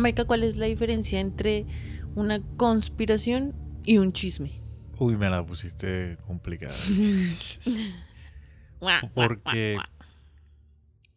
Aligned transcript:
Jamaica, 0.00 0.24
¿cuál 0.24 0.44
es 0.44 0.56
la 0.56 0.64
diferencia 0.64 1.20
entre 1.20 1.66
una 2.14 2.40
conspiración 2.56 3.54
y 3.84 3.98
un 3.98 4.14
chisme? 4.14 4.50
Uy, 4.96 5.18
me 5.18 5.28
la 5.28 5.44
pusiste 5.44 6.16
complicada. 6.26 6.74
Porque 9.14 9.76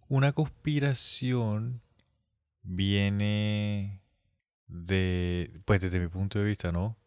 una 0.10 0.34
conspiración 0.34 1.82
viene 2.62 4.02
de, 4.68 5.62
pues 5.64 5.80
desde 5.80 6.02
mi 6.02 6.10
punto 6.10 6.40
de 6.40 6.44
vista, 6.44 6.74
¿no? 6.74 6.98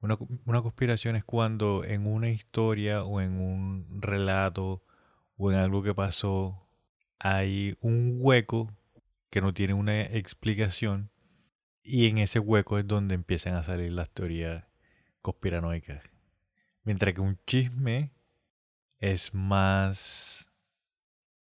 Una, 0.00 0.18
una, 0.46 0.62
conspiración 0.62 1.14
es 1.14 1.22
cuando 1.22 1.84
en 1.84 2.08
una 2.08 2.28
historia 2.28 3.04
o 3.04 3.20
en 3.20 3.40
un 3.40 3.86
relato 4.02 4.82
o 5.36 5.52
en 5.52 5.58
algo 5.58 5.84
que 5.84 5.94
pasó 5.94 6.66
hay 7.20 7.78
un 7.82 8.16
hueco 8.18 8.72
que 9.34 9.40
no 9.40 9.52
tiene 9.52 9.74
una 9.74 10.00
explicación 10.00 11.10
y 11.82 12.06
en 12.06 12.18
ese 12.18 12.38
hueco 12.38 12.78
es 12.78 12.86
donde 12.86 13.16
empiezan 13.16 13.56
a 13.56 13.64
salir 13.64 13.90
las 13.90 14.08
teorías 14.10 14.64
conspiranoicas. 15.22 16.04
Mientras 16.84 17.14
que 17.14 17.20
un 17.20 17.40
chisme 17.44 18.12
es 19.00 19.34
más 19.34 20.52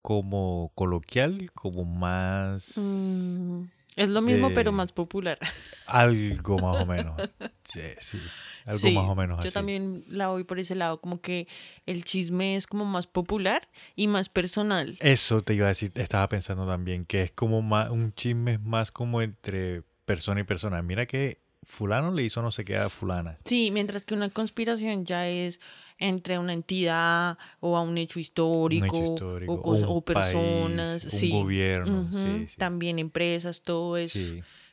como 0.02 0.70
coloquial, 0.76 1.50
como 1.52 1.84
más... 1.84 2.74
Mm, 2.76 3.64
es 4.00 4.08
lo 4.08 4.22
mismo, 4.22 4.50
pero 4.54 4.72
más 4.72 4.92
popular. 4.92 5.38
Algo 5.86 6.58
más 6.58 6.82
o 6.82 6.86
menos. 6.86 7.20
Sí, 7.64 7.82
sí. 7.98 8.18
Algo 8.64 8.90
más 8.92 9.10
o 9.10 9.14
menos 9.14 9.36
yo 9.38 9.48
así. 9.48 9.52
También 9.52 10.04
la 10.08 10.28
voy 10.28 10.44
por 10.44 10.58
ese 10.58 10.74
lado, 10.74 11.02
como 11.02 11.20
que 11.20 11.48
el 11.84 12.04
chisme 12.04 12.56
es 12.56 12.66
como 12.66 12.86
más 12.86 13.06
popular 13.06 13.68
y 13.96 14.08
más 14.08 14.30
personal. 14.30 14.96
Eso 15.00 15.42
te 15.42 15.52
iba 15.52 15.66
a 15.66 15.68
decir, 15.68 15.92
estaba 15.96 16.28
pensando 16.30 16.66
también, 16.66 17.04
que 17.04 17.24
es 17.24 17.30
como 17.30 17.60
más, 17.60 17.90
un 17.90 18.14
chisme 18.14 18.54
es 18.54 18.60
más 18.62 18.90
como 18.90 19.20
entre 19.20 19.82
persona 20.06 20.40
y 20.40 20.44
persona. 20.44 20.80
Mira 20.80 21.04
que 21.04 21.38
fulano 21.70 22.10
le 22.12 22.24
hizo 22.24 22.42
no 22.42 22.50
sé 22.50 22.64
qué 22.64 22.76
a 22.76 22.88
fulana. 22.88 23.38
Sí, 23.44 23.70
mientras 23.70 24.04
que 24.04 24.14
una 24.14 24.28
conspiración 24.28 25.04
ya 25.06 25.28
es 25.28 25.60
entre 25.98 26.38
una 26.38 26.52
entidad 26.52 27.38
o 27.60 27.76
a 27.76 27.82
un 27.82 27.96
hecho 27.96 28.20
histórico, 28.20 29.16
o, 29.46 30.00
personas, 30.04 31.04
un 31.22 31.30
gobierno, 31.30 32.10
también 32.58 32.98
empresas, 32.98 33.62
todo 33.62 33.96
eso. 33.96 34.18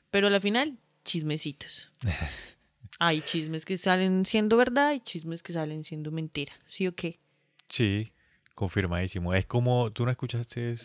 Pero 0.09 0.27
al 0.27 0.41
final, 0.41 0.77
chismecitos. 1.05 1.89
Hay 2.99 3.21
chismes 3.21 3.63
que 3.63 3.77
salen 3.77 4.25
siendo 4.25 4.57
verdad 4.57 4.93
y 4.93 4.99
chismes 5.01 5.43
que 5.43 5.53
salen 5.53 5.83
siendo 5.83 6.11
mentira, 6.11 6.53
¿sí 6.65 6.87
o 6.87 6.95
qué? 6.95 7.19
Sí, 7.69 8.11
confirmadísimo. 8.55 9.35
Es 9.35 9.45
como, 9.45 9.91
tú 9.91 10.03
no 10.05 10.11
escuchaste... 10.11 10.75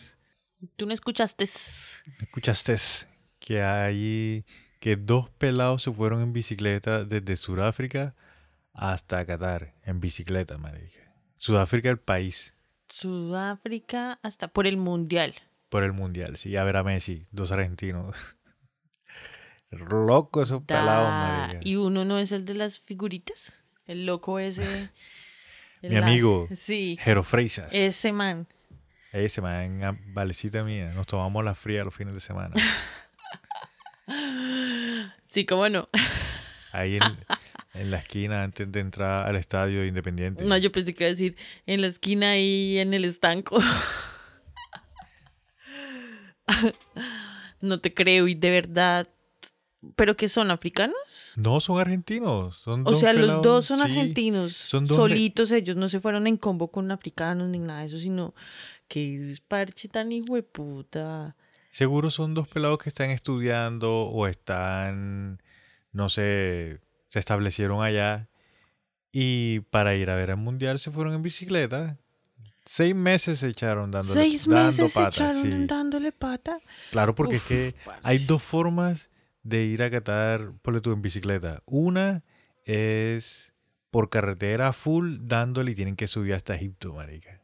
Tú 0.75 0.85
no 0.85 0.93
escuchaste... 0.93 1.45
Escuchaste 2.19 2.75
que 3.39 3.61
hay 3.61 4.45
que 4.83 4.97
dos 4.97 5.29
pelados 5.29 5.81
se 5.81 5.93
fueron 5.93 6.21
en 6.21 6.33
bicicleta 6.33 7.05
desde 7.05 7.37
Sudáfrica 7.37 8.15
hasta 8.73 9.25
Qatar, 9.25 9.75
en 9.85 10.01
bicicleta, 10.01 10.57
marica. 10.57 11.15
Sudáfrica 11.37 11.89
el 11.89 11.99
país. 11.99 12.53
Sudáfrica 12.89 14.19
hasta 14.23 14.49
por 14.49 14.67
el 14.67 14.75
mundial. 14.75 15.35
Por 15.69 15.85
el 15.85 15.93
mundial, 15.93 16.35
sí, 16.35 16.57
a 16.57 16.65
ver 16.65 16.75
a 16.75 16.83
Messi, 16.83 17.27
dos 17.31 17.53
argentinos. 17.53 18.17
Loco 19.71 20.41
esos 20.41 20.63
pelados, 20.63 21.07
marica. 21.07 21.59
¿Y 21.63 21.77
uno 21.77 22.03
no 22.03 22.19
es 22.19 22.33
el 22.33 22.43
de 22.43 22.55
las 22.55 22.81
figuritas? 22.81 23.63
El 23.85 24.05
loco 24.05 24.37
ese. 24.37 24.89
Mi 25.81 25.95
amigo. 25.95 26.49
Sí. 26.53 26.97
Jero 26.99 27.23
Freisas. 27.23 27.73
Ese 27.73 28.11
man. 28.11 28.47
Ese 29.13 29.39
man, 29.39 29.97
valecita 30.07 30.61
mía. 30.61 30.91
Nos 30.93 31.07
tomamos 31.07 31.41
la 31.45 31.55
fría 31.55 31.85
los 31.85 31.95
fines 31.95 32.13
de 32.13 32.19
semana. 32.19 32.53
Sí, 35.27 35.45
cómo 35.45 35.69
no. 35.69 35.87
Ahí 36.71 36.99
en, 37.73 37.91
la 37.91 37.97
esquina 37.97 38.43
antes 38.43 38.71
de 38.71 38.79
entrar 38.79 39.27
al 39.27 39.35
estadio 39.35 39.85
Independiente. 39.85 40.43
No, 40.43 40.57
yo 40.57 40.71
pensé 40.71 40.93
que 40.93 41.03
iba 41.03 41.07
a 41.07 41.11
decir 41.11 41.35
en 41.65 41.81
la 41.81 41.87
esquina 41.87 42.37
y 42.37 42.77
en 42.77 42.93
el 42.93 43.05
estanco. 43.05 43.59
no 47.61 47.79
te 47.79 47.93
creo 47.93 48.27
y 48.27 48.35
de 48.35 48.51
verdad. 48.51 49.07
¿Pero 49.95 50.15
qué 50.15 50.29
son 50.29 50.49
africanos? 50.49 50.95
No, 51.35 51.59
son 51.59 51.77
argentinos. 51.77 52.57
Son 52.57 52.87
o 52.87 52.93
sea, 52.93 53.11
los 53.11 53.41
dos 53.41 53.65
son 53.65 53.81
argentinos. 53.81 54.55
Son 54.55 54.87
solitos 54.87 55.51
ellos, 55.51 55.75
no 55.75 55.89
se 55.89 55.99
fueron 55.99 56.25
en 56.25 56.37
combo 56.37 56.69
con 56.69 56.89
africanos 56.89 57.49
ni 57.49 57.59
nada 57.59 57.81
de 57.81 57.87
eso, 57.87 57.97
sino 57.97 58.33
que 58.87 59.31
es 59.31 59.41
parche 59.41 59.89
tan 59.89 60.13
hijo 60.13 60.35
de 60.35 60.43
puta. 60.43 61.35
Seguro 61.73 62.11
son 62.11 62.35
dos 62.35 62.47
pelados 62.47 62.77
que 62.77 62.89
están 62.89 63.09
estudiando 63.09 64.03
o 64.03 64.27
están, 64.27 65.41
no 65.91 66.07
sé, 66.07 66.79
se 67.09 67.17
establecieron 67.17 67.81
allá 67.81 68.29
y 69.11 69.61
para 69.71 69.95
ir 69.95 70.11
a 70.11 70.15
ver 70.15 70.29
el 70.29 70.37
mundial 70.37 70.77
se 70.77 70.91
fueron 70.91 71.15
en 71.15 71.23
bicicleta. 71.23 71.97
Seis 72.63 72.93
meses 72.93 73.39
se 73.39 73.47
echaron 73.47 73.89
dándole, 73.89 74.21
Seis 74.21 74.47
meses 74.47 74.93
se 74.93 75.03
echaron 75.03 75.65
dándole 75.65 76.11
pata. 76.11 76.59
Claro, 76.91 77.15
porque 77.15 77.37
es 77.37 77.43
que 77.43 77.75
hay 78.03 78.19
dos 78.19 78.43
formas 78.43 79.09
de 79.41 79.63
ir 79.63 79.81
a 79.81 79.89
Qatar, 79.89 80.51
por 80.61 80.79
tú 80.79 80.91
en 80.91 81.01
bicicleta. 81.01 81.63
Una 81.65 82.23
es 82.65 83.51
por 83.89 84.11
carretera 84.11 84.73
full 84.73 85.17
dándole 85.21 85.71
y 85.71 85.75
tienen 85.75 85.95
que 85.95 86.05
subir 86.05 86.35
hasta 86.35 86.53
Egipto, 86.53 86.93
marica. 86.93 87.42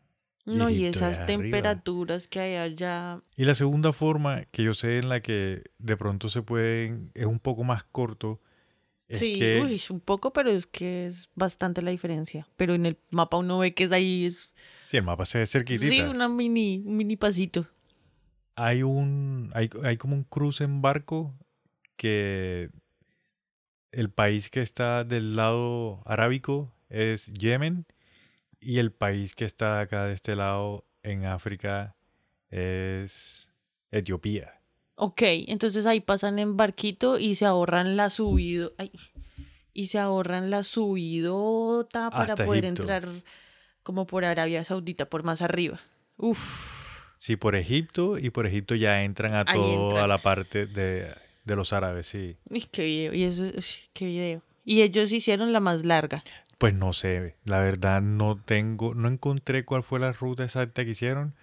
No, 0.58 0.70
y 0.70 0.86
esas 0.86 1.26
temperaturas 1.26 2.28
que 2.28 2.40
hay 2.40 2.56
allá. 2.56 3.20
Y 3.36 3.46
la 3.46 3.56
segunda 3.56 3.94
forma 3.94 4.46
que 4.46 4.64
yo 4.64 4.74
sé 4.74 4.98
en 4.98 5.10
la 5.10 5.22
que 5.22 5.64
de 5.78 5.98
pronto 5.98 6.30
se 6.30 6.42
pueden, 6.42 7.12
es 7.14 7.26
un 7.26 7.40
poco 7.40 7.64
más 7.64 7.84
corto. 7.84 8.42
Es 9.08 9.20
sí, 9.20 9.42
uy, 9.62 9.82
un 9.90 10.00
poco, 10.00 10.34
pero 10.34 10.52
es 10.52 10.68
que 10.68 11.08
es 11.08 11.30
bastante 11.36 11.82
la 11.82 11.92
diferencia. 11.92 12.48
Pero 12.58 12.76
en 12.76 12.86
el 12.86 12.98
mapa 13.10 13.38
uno 13.38 13.60
ve 13.60 13.74
que 13.74 13.86
es 13.86 13.92
ahí. 13.92 14.26
Es... 14.26 14.54
Sí, 14.86 14.98
el 14.98 15.04
mapa 15.04 15.26
se 15.26 15.40
ve 15.40 15.48
cerquitita. 15.48 15.92
Sí, 15.92 16.02
una 16.02 16.30
mini, 16.30 16.84
un 16.86 16.98
mini 16.98 17.16
pasito. 17.16 17.68
Hay 18.56 18.84
un, 18.84 19.52
hay, 19.54 19.70
hay 19.84 19.98
como 19.98 20.16
un 20.16 20.24
cruce 20.24 20.64
en 20.64 20.82
barco 20.82 21.34
que 21.96 22.70
el 23.92 24.10
país 24.10 24.50
que 24.50 24.62
está 24.62 25.04
del 25.04 25.36
lado 25.36 26.02
arábico 26.06 26.72
es 26.90 27.28
Yemen 27.34 27.86
y 28.60 28.80
el 28.80 28.92
país 28.92 29.36
que 29.36 29.46
está 29.46 29.80
acá 29.80 30.06
de 30.06 30.14
este 30.14 30.36
lado 30.36 30.86
en 31.04 31.26
África 31.26 31.96
es 32.50 33.52
Etiopía. 33.92 34.60
Ok, 34.96 35.22
entonces 35.48 35.86
ahí 35.86 36.02
pasan 36.02 36.40
en 36.40 36.58
barquito 36.58 37.20
y 37.20 37.36
se 37.36 37.46
ahorran 37.46 37.96
la 37.96 38.10
subida. 38.10 38.70
y 39.74 39.88
se 39.88 39.98
ahorran 39.98 40.50
la 40.50 40.64
subidota 40.64 42.10
para 42.10 42.36
poder 42.36 42.66
entrar 42.66 43.08
como 43.84 44.06
por 44.06 44.26
Arabia 44.26 44.64
Saudita, 44.64 45.10
por 45.10 45.24
más 45.24 45.42
arriba. 45.42 45.80
Uf. 46.18 47.00
Sí, 47.18 47.36
por 47.36 47.56
Egipto 47.56 48.18
y 48.18 48.30
por 48.30 48.46
Egipto 48.46 48.76
ya 48.76 49.04
entran 49.04 49.36
a 49.36 49.46
toda 49.46 50.08
la 50.08 50.18
parte 50.18 50.66
de, 50.66 51.14
de, 51.44 51.56
los 51.56 51.74
árabes, 51.74 52.08
sí. 52.08 52.38
Uy, 52.50 52.68
qué 52.72 52.84
video, 52.84 53.14
y 53.14 53.24
eso, 53.24 53.46
qué 53.94 54.06
video. 54.06 54.42
Y 54.66 54.82
ellos 54.82 55.12
hicieron 55.12 55.52
la 55.54 55.60
más 55.60 55.86
larga. 55.86 56.24
Pues 56.60 56.74
no 56.74 56.92
sé, 56.92 57.38
la 57.46 57.60
verdad 57.60 58.02
no 58.02 58.36
tengo, 58.36 58.94
no 58.94 59.08
encontré 59.08 59.64
cuál 59.64 59.82
fue 59.82 59.98
la 59.98 60.12
ruta 60.12 60.44
exacta 60.44 60.84
que 60.84 60.92
hicieron, 60.92 61.34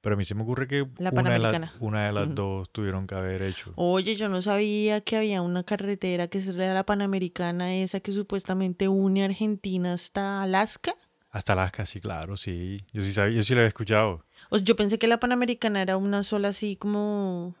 pero 0.00 0.14
a 0.14 0.16
mí 0.16 0.24
se 0.24 0.36
me 0.36 0.44
ocurre 0.44 0.68
que 0.68 0.82
una, 0.82 1.38
de 1.38 1.68
una 1.80 2.06
de 2.06 2.12
las 2.12 2.32
dos 2.36 2.70
tuvieron 2.70 3.08
que 3.08 3.16
haber 3.16 3.42
hecho. 3.42 3.72
Oye, 3.74 4.14
yo 4.14 4.28
no 4.28 4.40
sabía 4.40 5.00
que 5.00 5.16
había 5.16 5.42
una 5.42 5.64
carretera 5.64 6.28
que 6.28 6.38
es 6.38 6.46
la 6.46 6.86
Panamericana, 6.86 7.74
esa 7.74 7.98
que 7.98 8.12
supuestamente 8.12 8.86
une 8.86 9.24
Argentina 9.24 9.92
hasta 9.92 10.40
Alaska. 10.40 10.94
Hasta 11.30 11.54
Alaska, 11.54 11.84
sí, 11.84 12.00
claro, 12.00 12.36
sí. 12.36 12.78
Yo 12.92 13.02
sí 13.02 13.12
sabía, 13.12 13.38
yo 13.38 13.42
sí 13.42 13.54
la 13.54 13.62
había 13.62 13.68
escuchado. 13.68 14.24
O 14.50 14.58
yo 14.58 14.76
pensé 14.76 15.00
que 15.00 15.08
la 15.08 15.18
Panamericana 15.18 15.82
era 15.82 15.96
una 15.96 16.22
sola 16.22 16.46
así 16.46 16.76
como 16.76 17.56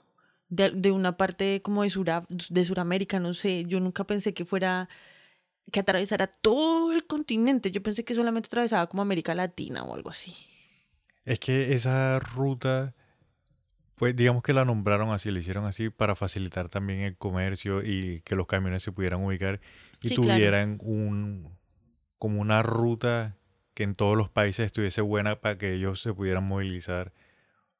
de, 0.48 0.70
de 0.70 0.92
una 0.92 1.16
parte 1.16 1.60
como 1.60 1.82
de, 1.82 1.90
Sura, 1.90 2.24
de 2.28 2.64
Suramérica, 2.64 3.18
no 3.18 3.34
sé. 3.34 3.64
Yo 3.66 3.80
nunca 3.80 4.04
pensé 4.04 4.32
que 4.32 4.44
fuera 4.44 4.88
que 5.70 5.80
atravesara 5.80 6.26
todo 6.26 6.92
el 6.92 7.06
continente. 7.06 7.70
Yo 7.70 7.82
pensé 7.82 8.04
que 8.04 8.14
solamente 8.14 8.46
atravesaba 8.46 8.86
como 8.88 9.02
América 9.02 9.34
Latina 9.34 9.84
o 9.84 9.94
algo 9.94 10.10
así. 10.10 10.34
Es 11.24 11.38
que 11.38 11.74
esa 11.74 12.18
ruta, 12.18 12.94
pues 13.96 14.16
digamos 14.16 14.42
que 14.42 14.52
la 14.52 14.64
nombraron 14.64 15.10
así, 15.10 15.30
la 15.30 15.38
hicieron 15.38 15.64
así 15.64 15.90
para 15.90 16.16
facilitar 16.16 16.68
también 16.68 17.00
el 17.00 17.16
comercio 17.16 17.82
y 17.84 18.20
que 18.22 18.34
los 18.36 18.46
camiones 18.46 18.82
se 18.82 18.92
pudieran 18.92 19.22
ubicar 19.24 19.60
y 20.02 20.14
tuvieran 20.14 20.78
un 20.82 21.56
como 22.18 22.40
una 22.40 22.62
ruta 22.62 23.36
que 23.74 23.82
en 23.82 23.94
todos 23.94 24.16
los 24.16 24.28
países 24.28 24.66
estuviese 24.66 25.00
buena 25.00 25.40
para 25.40 25.56
que 25.56 25.74
ellos 25.74 26.02
se 26.02 26.12
pudieran 26.12 26.44
movilizar 26.44 27.12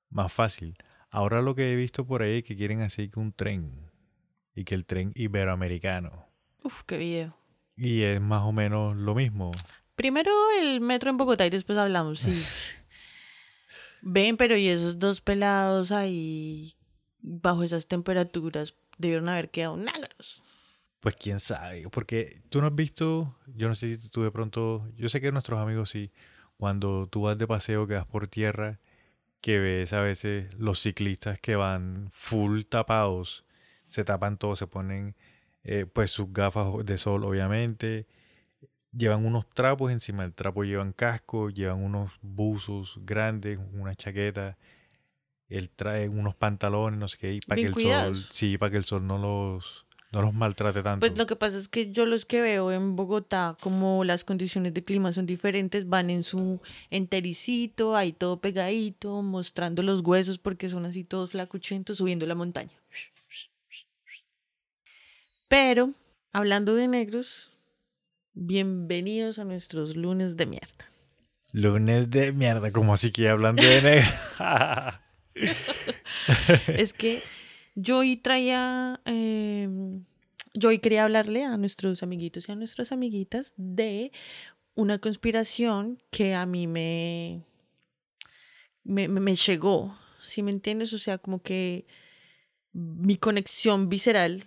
más 0.09 0.33
fácil. 0.33 0.79
Ahora 1.11 1.43
lo 1.43 1.55
que 1.55 1.73
he 1.73 1.77
visto 1.77 2.07
por 2.07 2.23
ahí 2.23 2.39
es 2.39 2.45
que 2.45 2.57
quieren 2.57 2.83
hacer 2.83 3.11
que 3.11 3.21
un 3.21 3.33
tren 3.33 3.91
y 4.55 4.65
que 4.65 4.75
el 4.75 4.87
tren 4.87 5.13
iberoamericano. 5.15 6.27
Uf, 6.63 6.83
qué 6.85 6.97
video. 6.99 7.40
Y 7.81 8.03
es 8.03 8.21
más 8.21 8.43
o 8.43 8.53
menos 8.53 8.95
lo 8.95 9.15
mismo. 9.15 9.53
Primero 9.97 10.31
el 10.61 10.83
metro 10.83 11.09
en 11.09 11.17
Bogotá 11.17 11.47
y 11.47 11.51
después 11.51 11.79
hablamos, 11.79 12.19
sí. 12.19 12.31
Ven, 14.03 14.37
pero 14.37 14.55
y 14.55 14.69
esos 14.69 14.99
dos 14.99 15.23
pelados 15.23 15.91
ahí 15.91 16.75
bajo 17.23 17.63
esas 17.63 17.87
temperaturas 17.87 18.75
debieron 18.99 19.31
haber 19.31 19.51
quedado 19.51 19.79
negros. 19.79 20.43
Pues 21.01 21.15
quién 21.15 21.41
sabe, 21.41 21.89
porque 21.89 22.43
tú 22.51 22.61
no 22.61 22.67
has 22.67 22.75
visto, 22.75 23.35
yo 23.47 23.69
no 23.69 23.75
sé 23.75 23.97
si 23.97 24.11
tú 24.11 24.25
de 24.25 24.31
pronto, 24.31 24.87
yo 24.97 25.09
sé 25.09 25.23
que 25.23 25.33
nuestros 25.33 25.59
amigos 25.59 25.89
sí, 25.89 26.13
cuando 26.59 27.09
tú 27.11 27.23
vas 27.23 27.39
de 27.39 27.47
paseo 27.47 27.87
que 27.87 27.95
vas 27.95 28.07
por 28.07 28.29
tierra, 28.29 28.79
que 29.41 29.59
ves 29.59 29.95
a 29.95 30.03
veces 30.03 30.53
los 30.59 30.83
ciclistas 30.83 31.39
que 31.41 31.57
van 31.57 32.11
full 32.13 32.65
tapados, 32.65 33.47
se 33.89 34.05
tapan 34.05 34.37
todo, 34.37 34.55
se 34.55 34.67
ponen 34.67 35.17
eh, 35.65 35.87
pues 35.93 36.11
sus 36.11 36.33
gafas 36.33 36.85
de 36.85 36.97
sol 36.97 37.25
obviamente, 37.25 38.07
llevan 38.93 39.25
unos 39.25 39.49
trapos 39.51 39.93
encima 39.93 40.23
del 40.23 40.35
trapo, 40.35 40.65
llevan 40.65 40.93
casco, 40.93 41.51
llevan 41.51 41.83
unos 41.83 42.19
buzos 42.23 42.99
grandes, 43.03 43.59
una 43.73 43.95
chaqueta, 43.95 44.57
él 45.49 45.71
trae 45.71 46.09
unos 46.09 46.35
pantalones, 46.35 46.99
no 46.99 47.09
sé 47.09 47.19
qué, 47.19 47.41
para 47.47 47.61
que 47.61 47.67
el 47.67 47.75
sol, 47.75 48.17
sí, 48.31 48.57
para 48.57 48.71
que 48.71 48.77
el 48.77 48.85
sol 48.85 49.07
no 49.07 49.19
los 49.19 49.87
no 50.13 50.23
los 50.23 50.35
maltrate 50.35 50.83
tanto. 50.83 51.07
Pues 51.07 51.17
lo 51.17 51.27
que 51.27 51.37
pasa 51.37 51.57
es 51.57 51.69
que 51.69 51.93
yo 51.93 52.05
los 52.05 52.25
que 52.25 52.41
veo 52.41 52.73
en 52.73 52.97
Bogotá, 52.97 53.57
como 53.61 54.03
las 54.03 54.25
condiciones 54.25 54.75
de 54.75 54.83
clima 54.83 55.13
son 55.13 55.27
diferentes, 55.27 55.89
van 55.89 56.11
en 56.11 56.25
su 56.25 56.61
entericito, 56.91 57.95
ahí 57.95 58.13
todo 58.13 58.41
pegadito, 58.41 59.23
mostrando 59.23 59.83
los 59.83 60.01
huesos 60.01 60.39
porque 60.39 60.69
son 60.69 60.85
así 60.85 61.05
todos 61.05 61.31
flacuchentos, 61.31 61.99
subiendo 61.99 62.27
la 62.27 62.35
montaña. 62.35 62.73
Pero, 65.51 65.95
hablando 66.31 66.77
de 66.77 66.87
negros, 66.87 67.51
bienvenidos 68.35 69.41
a 69.41 69.45
nuestros 69.45 69.97
lunes 69.97 70.37
de 70.37 70.47
mierda. 70.47 70.93
Lunes 71.51 72.09
de 72.09 72.31
mierda, 72.31 72.71
como 72.71 72.95
así 72.95 73.11
que 73.11 73.29
hablando 73.29 73.61
de 73.61 73.83
negros. 73.83 74.15
es 76.69 76.93
que 76.93 77.21
yo 77.75 77.99
hoy 77.99 78.17
traía, 78.17 79.01
em, 79.05 80.05
yo 80.55 80.69
hoy 80.69 80.79
quería 80.79 81.03
hablarle 81.03 81.43
a 81.43 81.57
nuestros 81.57 82.05
amiguitos 82.05 82.49
y 82.49 82.53
a 82.53 82.55
nuestras 82.55 82.93
amiguitas 82.93 83.53
de 83.57 84.13
una 84.77 85.01
conspiración 85.01 86.01
que 86.13 86.33
a 86.33 86.47
mí 86.47 86.69
me, 86.69 87.43
me, 88.85 89.09
me 89.09 89.35
llegó, 89.35 89.99
¿sí 90.23 90.45
me 90.45 90.53
entiendes? 90.53 90.93
O 90.93 90.99
sea, 91.01 91.19
como 91.19 91.43
que 91.43 91.89
mi 92.73 93.17
conexión 93.17 93.89
visceral, 93.89 94.45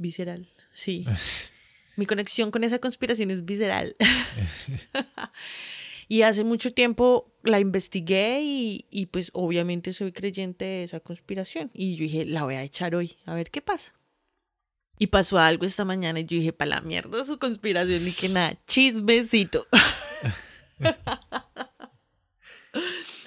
visceral, 0.00 0.48
sí. 0.74 1.06
mi 1.96 2.06
conexión 2.06 2.50
con 2.50 2.64
esa 2.64 2.78
conspiración 2.78 3.30
es 3.30 3.44
visceral. 3.44 3.96
Y 6.10 6.22
hace 6.22 6.42
mucho 6.42 6.72
tiempo 6.72 7.32
la 7.44 7.60
investigué 7.60 8.40
y, 8.42 9.06
pues 9.12 9.30
obviamente 9.32 9.92
soy 9.92 10.10
creyente 10.10 10.64
de 10.64 10.82
esa 10.82 10.98
conspiración. 10.98 11.70
Y 11.72 11.94
yo 11.94 12.02
dije, 12.02 12.26
la 12.26 12.42
voy 12.42 12.56
a 12.56 12.64
echar 12.64 12.96
hoy, 12.96 13.16
a 13.26 13.34
ver 13.34 13.52
qué 13.52 13.62
pasa. 13.62 13.94
Y 14.98 15.06
pasó 15.06 15.38
algo 15.38 15.64
esta 15.66 15.84
mañana 15.84 16.18
y 16.18 16.24
yo 16.24 16.36
dije, 16.36 16.52
para 16.52 16.70
la 16.70 16.80
mierda 16.80 17.24
su 17.24 17.38
conspiración 17.38 18.08
y 18.08 18.10
que 18.10 18.28
nada, 18.28 18.58
chismecito. 18.66 19.68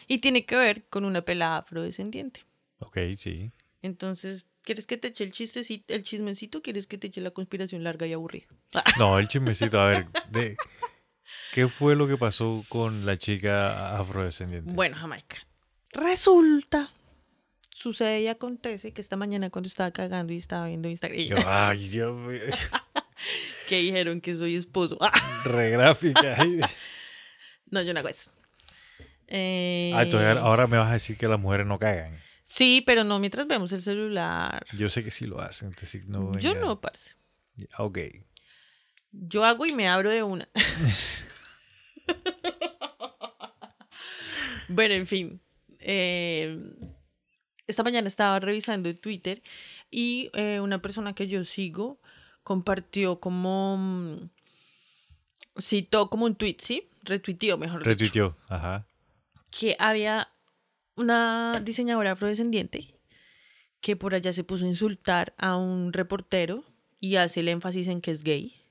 y 0.10 0.18
tiene 0.18 0.46
que 0.46 0.58
ver 0.58 0.84
con 0.90 1.06
una 1.06 1.22
pelada 1.22 1.60
afrodescendiente. 1.60 2.42
Ok, 2.80 2.98
sí. 3.18 3.54
Entonces, 3.82 4.50
¿quieres 4.64 4.86
que 4.86 4.98
te 4.98 5.10
eche 5.10 5.24
el 5.24 5.32
chistecito, 5.32 5.94
el 5.94 6.04
chismecito 6.04 6.60
o 6.60 6.62
quieres 6.62 6.88
que 6.88 6.98
te 6.98 7.08
eche 7.08 7.22
la 7.22 7.32
conspiración 7.32 7.84
larga 7.84 8.08
y 8.08 8.14
aburrida? 8.14 8.48
no, 8.98 9.20
el 9.20 9.28
chismecito, 9.28 9.80
a 9.80 9.88
ver, 9.88 10.08
de, 10.30 10.58
¿Qué 11.54 11.68
fue 11.68 11.96
lo 11.96 12.08
que 12.08 12.18
pasó 12.18 12.66
con 12.68 13.06
la 13.06 13.18
chica 13.18 13.98
afrodescendiente? 13.98 14.72
Bueno, 14.74 14.98
Jamaica. 14.98 15.38
Resulta, 15.92 16.90
sucede 17.70 18.22
y 18.22 18.28
acontece 18.28 18.92
que 18.92 19.02
esta 19.02 19.16
mañana 19.16 19.50
cuando 19.50 19.68
estaba 19.68 19.92
cagando 19.92 20.34
y 20.34 20.38
estaba 20.38 20.68
viendo 20.68 20.90
Instagram. 20.90 21.20
ay, 21.46 21.88
Dios 21.90 22.18
mío. 22.18 22.40
que 23.70 23.78
dijeron 23.78 24.20
que 24.22 24.36
soy 24.36 24.56
esposo. 24.56 24.98
Regráfica. 25.46 26.38
no, 27.70 27.82
yo 27.82 27.94
no 27.94 28.00
hago 28.00 28.10
eso. 28.10 28.32
Ah, 29.30 30.04
entonces 30.04 30.38
ahora 30.38 30.68
me 30.68 30.78
vas 30.78 30.90
a 30.90 30.94
decir 30.94 31.18
que 31.18 31.28
las 31.28 31.40
mujeres 31.40 31.66
no 31.66 31.80
cagan. 31.80 32.20
Sí, 32.44 32.84
pero 32.86 33.04
no 33.04 33.20
mientras 33.20 33.48
vemos 33.48 33.72
el 33.72 33.82
celular. 33.82 34.66
Yo 34.78 34.90
sé 34.90 35.04
que 35.04 35.12
sí 35.12 35.26
lo 35.26 35.42
hacen. 35.42 35.72
yo 36.40 36.56
no, 36.56 36.82
parce. 36.82 37.16
Ok. 37.78 38.00
Yo 39.12 39.46
hago 39.46 39.66
y 39.66 39.74
me 39.74 39.88
abro 39.88 40.10
de 40.10 40.24
una. 40.24 40.50
bueno, 44.68 44.96
en 44.96 45.08
fin. 45.08 45.42
Eh, 45.80 46.60
esta 47.68 47.84
mañana 47.84 48.08
estaba 48.08 48.40
revisando 48.40 48.94
Twitter 48.96 49.42
y 49.92 50.32
eh, 50.34 50.60
una 50.60 50.82
persona 50.82 51.14
que 51.14 51.28
yo 51.28 51.44
sigo 51.46 52.00
compartió 52.44 53.20
como. 53.20 53.78
Mm, 53.78 54.30
citó 55.60 56.10
como 56.10 56.26
un 56.26 56.36
tweet, 56.36 56.58
¿sí? 56.60 56.90
Retuiteó, 57.04 57.58
mejor 57.58 57.86
Retuiteó, 57.86 58.36
ajá. 58.50 58.88
Que 59.52 59.76
había 59.78 60.30
una 60.96 61.62
diseñadora 61.64 62.12
afrodescendiente 62.12 62.96
que 63.82 63.96
por 63.96 64.16
allá 64.16 64.32
se 64.32 64.44
puso 64.44 64.66
a 64.66 64.70
insultar 64.70 65.34
a 65.38 65.58
un 65.58 65.92
reportero 65.94 66.64
y 67.00 67.18
hace 67.18 67.42
el 67.42 67.50
énfasis 67.50 67.88
en 67.88 68.02
que 68.02 68.12
es 68.12 68.24
gay 68.24 68.64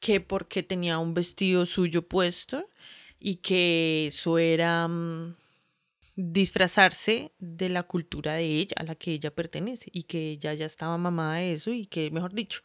que 0.00 0.20
porque 0.20 0.62
tenía 0.62 0.98
un 0.98 1.14
vestido 1.14 1.66
suyo 1.66 2.08
puesto 2.08 2.68
y 3.18 3.36
que 3.36 4.08
eso 4.08 4.38
era 4.38 4.88
mm, 4.88 5.36
disfrazarse 6.16 7.32
de 7.38 7.68
la 7.68 7.82
cultura 7.82 8.34
de 8.34 8.46
ella, 8.46 8.74
a 8.76 8.82
la 8.82 8.94
que 8.94 9.12
ella 9.12 9.30
pertenece, 9.30 9.90
y 9.92 10.04
que 10.04 10.30
ella 10.30 10.54
ya 10.54 10.66
estaba 10.66 10.96
mamada 10.96 11.34
de 11.36 11.52
eso 11.52 11.70
y 11.70 11.86
que, 11.86 12.10
mejor 12.10 12.32
dicho, 12.32 12.62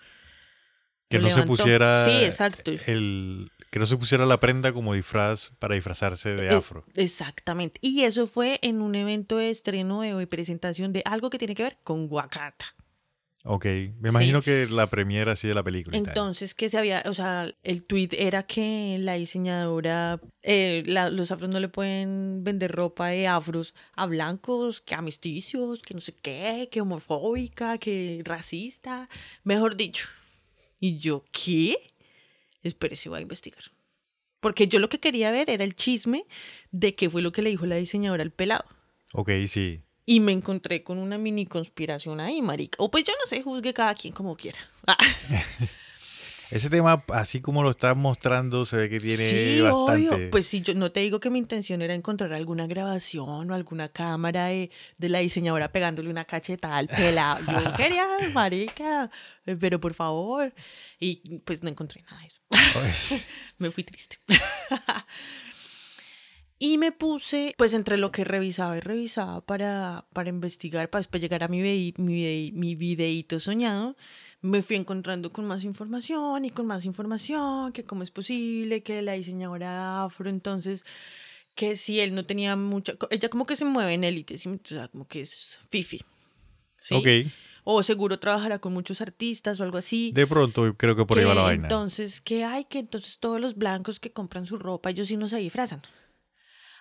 que 1.10 1.20
no 1.20 1.30
se 1.30 1.44
pusiera 1.44 2.06
sí, 2.06 2.26
exacto. 2.26 2.72
El, 2.88 3.52
que 3.75 3.80
no 3.80 3.88
se 3.88 3.98
pusiera 3.98 4.25
la 4.25 4.39
prenda 4.39 4.72
como 4.72 4.94
disfraz 4.94 5.51
para 5.60 5.75
disfrazarse 5.75 6.30
de 6.30 6.48
e, 6.48 6.56
afro. 6.56 6.86
exactamente. 6.95 7.77
Y 7.81 8.04
eso 8.04 8.25
fue 8.25 8.57
en 8.62 8.81
un 8.81 8.95
evento 8.95 9.36
de 9.36 9.50
estreno 9.50 10.00
de 10.00 10.27
presentación 10.27 10.94
de 10.94 11.01
algo 11.04 11.30
que 11.30 11.38
tiene 11.38 11.56
que 11.56 11.63
ver 11.63 11.77
con 11.83 12.07
Wakata. 12.10 12.68
Ok, 13.44 13.66
me 14.00 14.12
imagino 14.12 14.42
que 14.42 14.66
la 14.68 14.89
premiera 14.89 15.33
así 15.33 15.50
de 15.50 15.56
la 15.56 15.62
película. 15.62 15.98
Entonces, 15.98 16.55
que 16.55 16.70
se 16.70 16.77
había, 16.77 17.03
o 17.05 17.13
sea, 17.13 17.53
el 17.63 17.84
tweet 17.84 18.12
era 18.13 18.44
que 18.44 18.96
la 18.98 19.15
diseñadora, 19.15 20.22
eh, 20.41 20.86
los 21.12 21.32
afros 21.32 21.50
no 21.50 21.60
le 21.60 21.67
pueden 21.67 22.46
vender 22.46 22.72
ropa 22.72 23.10
de 23.10 23.27
afros 23.27 23.74
a 23.98 24.05
blancos, 24.05 24.79
que 24.79 24.96
a 24.96 25.01
mestizos, 25.01 25.82
que 25.82 25.94
no 25.94 26.00
sé 26.00 26.15
qué, 26.15 26.70
que 26.72 26.79
homofóbica, 26.79 27.77
que 27.77 28.22
racista, 28.24 29.10
mejor 29.44 29.75
dicho. 29.75 30.08
Y 30.79 30.98
yo, 30.98 31.25
¿qué? 31.34 31.75
Espérese, 32.65 33.10
voy 33.10 33.19
a 33.19 33.22
investigar. 33.22 33.63
Porque 34.39 34.67
yo 34.67 34.79
lo 34.79 34.89
que 34.89 35.00
quería 35.00 35.31
ver 35.31 35.50
era 35.50 35.63
el 35.63 35.75
chisme 35.75 36.25
de 36.72 36.95
qué 36.95 37.10
fue 37.10 37.22
lo 37.22 37.31
que 37.31 37.41
le 37.41 37.50
dijo 37.51 37.65
la 37.65 37.75
diseñadora 37.75 38.24
al 38.24 38.31
pelado. 38.31 38.65
Ok, 39.13 39.29
sí. 39.48 39.81
Y 40.05 40.19
me 40.19 40.31
encontré 40.31 40.84
con 40.84 40.98
una 40.98 41.17
mini 41.17 41.45
conspiración 41.45 42.19
ahí, 42.19 42.41
marica. 42.41 42.77
O 42.79 42.91
pues 42.91 43.03
yo 43.03 43.13
no 43.13 43.27
sé, 43.27 43.41
juzgue 43.41 43.74
cada 43.74 43.95
quien 43.95 44.13
como 44.13 44.36
quiera. 44.36 44.60
Ah. 44.86 44.98
Ese 46.52 46.70
tema, 46.70 47.04
así 47.10 47.42
como 47.42 47.64
lo 47.64 47.72
estás 47.72 47.96
mostrando, 47.98 48.66
se 48.66 48.78
ve 48.78 48.90
que 48.90 49.00
tiene 49.00 49.30
sí, 49.30 49.62
Obvio. 49.62 50.30
Pues 50.30 50.48
sí, 50.48 50.62
yo 50.62 50.74
no 50.74 50.92
te 50.92 51.00
digo 51.00 51.20
que 51.20 51.30
mi 51.30 51.40
intención 51.40 51.82
era 51.82 51.94
encontrar 51.94 52.34
alguna 52.34 52.68
grabación 52.68 53.50
o 53.50 53.54
alguna 53.54 53.90
cámara 53.90 54.46
de, 54.48 54.70
la 55.00 55.20
diseñadora 55.20 55.72
pegándole 55.72 56.10
una 56.10 56.25
cachetada 56.25 56.78
al 56.78 56.88
pelado. 56.88 57.44
Yo 57.46 57.74
quería, 57.78 58.06
marica, 58.34 59.10
pero 59.60 59.80
por 59.80 59.94
favor. 59.94 60.54
Y 61.00 61.40
pues 61.40 61.64
no 61.64 61.70
encontré 61.70 62.04
nada 62.04 62.22
de 62.22 62.28
eso. 62.28 63.25
Me 63.58 63.72
fui 63.72 63.84
triste. 63.84 64.20
Y 66.58 66.78
me 66.78 66.94
puse, 66.94 67.54
pues 67.58 67.74
entre 67.74 67.98
lo 67.98 68.14
que 68.14 68.24
revisaba 68.24 68.78
y 68.78 68.80
revisaba 68.80 69.42
para, 69.42 70.06
para 70.14 70.30
investigar, 70.30 70.90
para 70.90 71.02
después 71.02 71.22
llegar 71.22 71.44
a 71.44 71.50
mi, 71.50 71.94
mi, 71.98 72.52
mi 72.54 72.75
videíto 72.75 73.42
soñado, 73.42 73.98
me 74.46 74.62
fui 74.62 74.75
encontrando 74.75 75.32
con 75.32 75.46
más 75.46 75.64
información 75.64 76.46
y 76.46 76.52
con 76.52 76.68
más 76.68 76.86
información, 76.86 77.72
que 77.72 77.84
cómo 77.84 78.04
es 78.04 78.12
posible 78.12 78.84
que 78.84 79.02
la 79.02 79.14
diseñadora 79.14 80.04
afro, 80.04 80.30
entonces, 80.30 80.86
que 81.56 81.75
si 81.75 82.00
él 82.00 82.16
no 82.16 82.25
tenía 82.25 82.56
mucha, 82.56 82.94
ella 83.10 83.30
como 83.30 83.46
que 83.46 83.56
se 83.56 83.66
mueve 83.66 83.94
en 83.94 84.04
élite, 84.04 84.36
o 84.36 84.68
sea, 84.68 84.88
como 84.88 85.08
que 85.08 85.22
es 85.22 85.60
fifi. 85.70 86.02
¿sí? 86.78 86.96
Ok. 86.96 87.32
O 87.64 87.82
seguro 87.82 88.20
trabajará 88.20 88.60
con 88.60 88.74
muchos 88.74 89.02
artistas 89.02 89.60
o 89.60 89.64
algo 89.64 89.80
así. 89.80 90.12
De 90.14 90.28
pronto 90.28 90.75
creo 90.78 90.96
que 90.96 91.06
por 91.06 91.18
ahí 91.18 91.25
va 91.25 91.34
la 91.34 91.42
vaina. 91.42 91.64
Entonces, 91.64 92.22
que 92.22 92.44
hay 92.44 92.66
que 92.66 92.78
entonces 92.78 93.18
todos 93.20 93.42
los 93.42 93.56
blancos 93.56 94.00
que 94.00 94.12
compran 94.12 94.46
su 94.46 94.60
ropa, 94.60 94.92
ellos 94.92 95.08
sí 95.08 95.18
no 95.18 95.28
se 95.28 95.38
disfrazan 95.38 95.82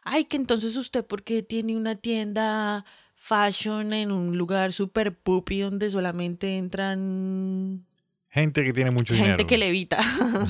ay, 0.04 0.26
que 0.26 0.36
entonces 0.36 0.76
usted 0.76 1.04
porque 1.04 1.42
tiene 1.42 1.76
una 1.76 1.96
tienda 1.96 2.84
fashion 3.24 3.94
en 3.94 4.12
un 4.12 4.36
lugar 4.36 4.74
súper 4.74 5.16
puppy 5.16 5.60
donde 5.60 5.88
solamente 5.88 6.58
entran... 6.58 7.86
Gente 8.28 8.62
que 8.64 8.74
tiene 8.74 8.90
mucho 8.90 9.14
gente 9.14 9.22
dinero. 9.22 9.38
Gente 9.38 9.46
que 9.46 9.56
levita. 9.56 9.98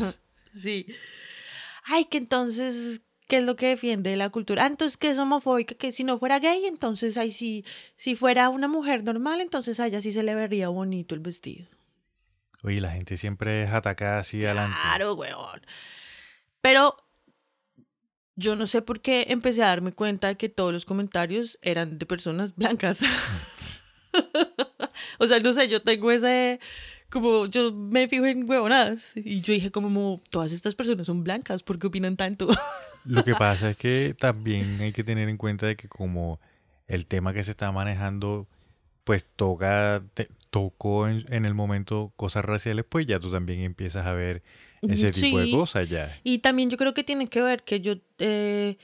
sí. 0.53 0.87
Ay, 1.85 2.07
que 2.07 2.19
entonces, 2.19 3.03
¿qué 3.29 3.37
es 3.37 3.45
lo 3.45 3.55
que 3.55 3.69
defiende 3.69 4.17
la 4.17 4.29
cultura? 4.31 4.65
Ah, 4.65 4.67
entonces 4.67 4.97
que 4.97 5.11
es 5.11 5.19
homofóbica, 5.19 5.77
que 5.77 5.93
si 5.93 6.03
no 6.03 6.19
fuera 6.19 6.41
gay, 6.41 6.65
entonces 6.67 7.17
ahí 7.17 7.31
sí, 7.31 7.65
si 7.97 8.17
fuera 8.17 8.49
una 8.49 8.67
mujer 8.67 9.05
normal, 9.05 9.41
entonces 9.41 9.79
a 9.79 9.87
ella 9.87 10.03
sí 10.03 10.11
se 10.11 10.25
le 10.25 10.35
vería 10.35 10.69
bonito 10.69 11.15
el 11.15 11.21
vestido. 11.21 11.69
Oye, 12.65 12.81
la 12.81 12.91
gente 12.91 13.17
siempre 13.17 13.63
es 13.63 13.71
atacada 13.71 14.19
así 14.19 14.45
adelante. 14.45 14.77
Claro, 14.83 15.15
weón. 15.15 15.61
Pero 16.61 16.97
yo 18.37 18.57
no 18.57 18.67
sé 18.67 18.83
por 18.83 19.01
qué 19.01 19.27
empecé 19.29 19.63
a 19.63 19.69
darme 19.69 19.93
cuenta 19.93 20.29
de 20.29 20.37
que 20.37 20.49
todos 20.49 20.73
los 20.73 20.85
comentarios 20.85 21.59
eran 21.63 21.99
de 21.99 22.07
personas 22.07 22.55
blancas. 22.57 23.03
o 25.19 25.27
sea, 25.27 25.41
no 25.41 25.53
sé, 25.53 25.69
yo 25.69 25.83
tengo 25.83 26.11
ese, 26.11 26.61
como 27.11 27.47
yo 27.47 27.73
me 27.73 28.09
fijo 28.09 28.27
en 28.27 28.49
huevonadas 28.49 29.13
y 29.17 29.41
yo 29.41 29.53
dije 29.53 29.71
como 29.71 30.21
todas 30.31 30.53
estas 30.53 30.75
personas 30.75 31.07
son 31.07 31.25
blancas, 31.25 31.63
¿por 31.63 31.79
qué 31.79 31.87
opinan 31.87 32.17
tanto? 32.17 32.49
Lo 33.05 33.23
que 33.23 33.35
pasa 33.35 33.71
es 33.71 33.77
que 33.77 34.15
también 34.19 34.81
hay 34.81 34.93
que 34.93 35.05
tener 35.05 35.29
en 35.29 35.37
cuenta 35.37 35.67
de 35.67 35.77
que 35.77 35.89
como 35.89 36.41
el 36.87 37.07
tema 37.07 37.33
que 37.35 37.45
se 37.45 37.51
está 37.51 37.71
manejando 37.71 38.49
pues 39.05 39.27
toca 39.37 40.03
tocó 40.55 41.09
en, 41.09 41.45
el 41.45 41.53
momento 41.53 42.13
cosas 42.15 42.45
raciales, 42.45 42.85
pues 42.89 43.09
ya 43.09 43.19
tú 43.19 43.29
también 43.29 43.63
empiezas 43.63 44.07
a 44.07 44.13
ver 44.13 44.45
ese 44.83 45.09
tipo 45.09 45.41
de 45.41 45.51
cosas 45.51 45.89
ya. 45.89 46.17
Y 46.23 46.39
también 46.39 46.71
yo 46.71 46.77
creo 46.77 46.95
que 46.95 47.03
tiene 47.03 47.27
que 47.27 47.43
ver 47.43 47.65
que 47.65 47.81
yo 47.81 47.97
eh, 48.19 48.79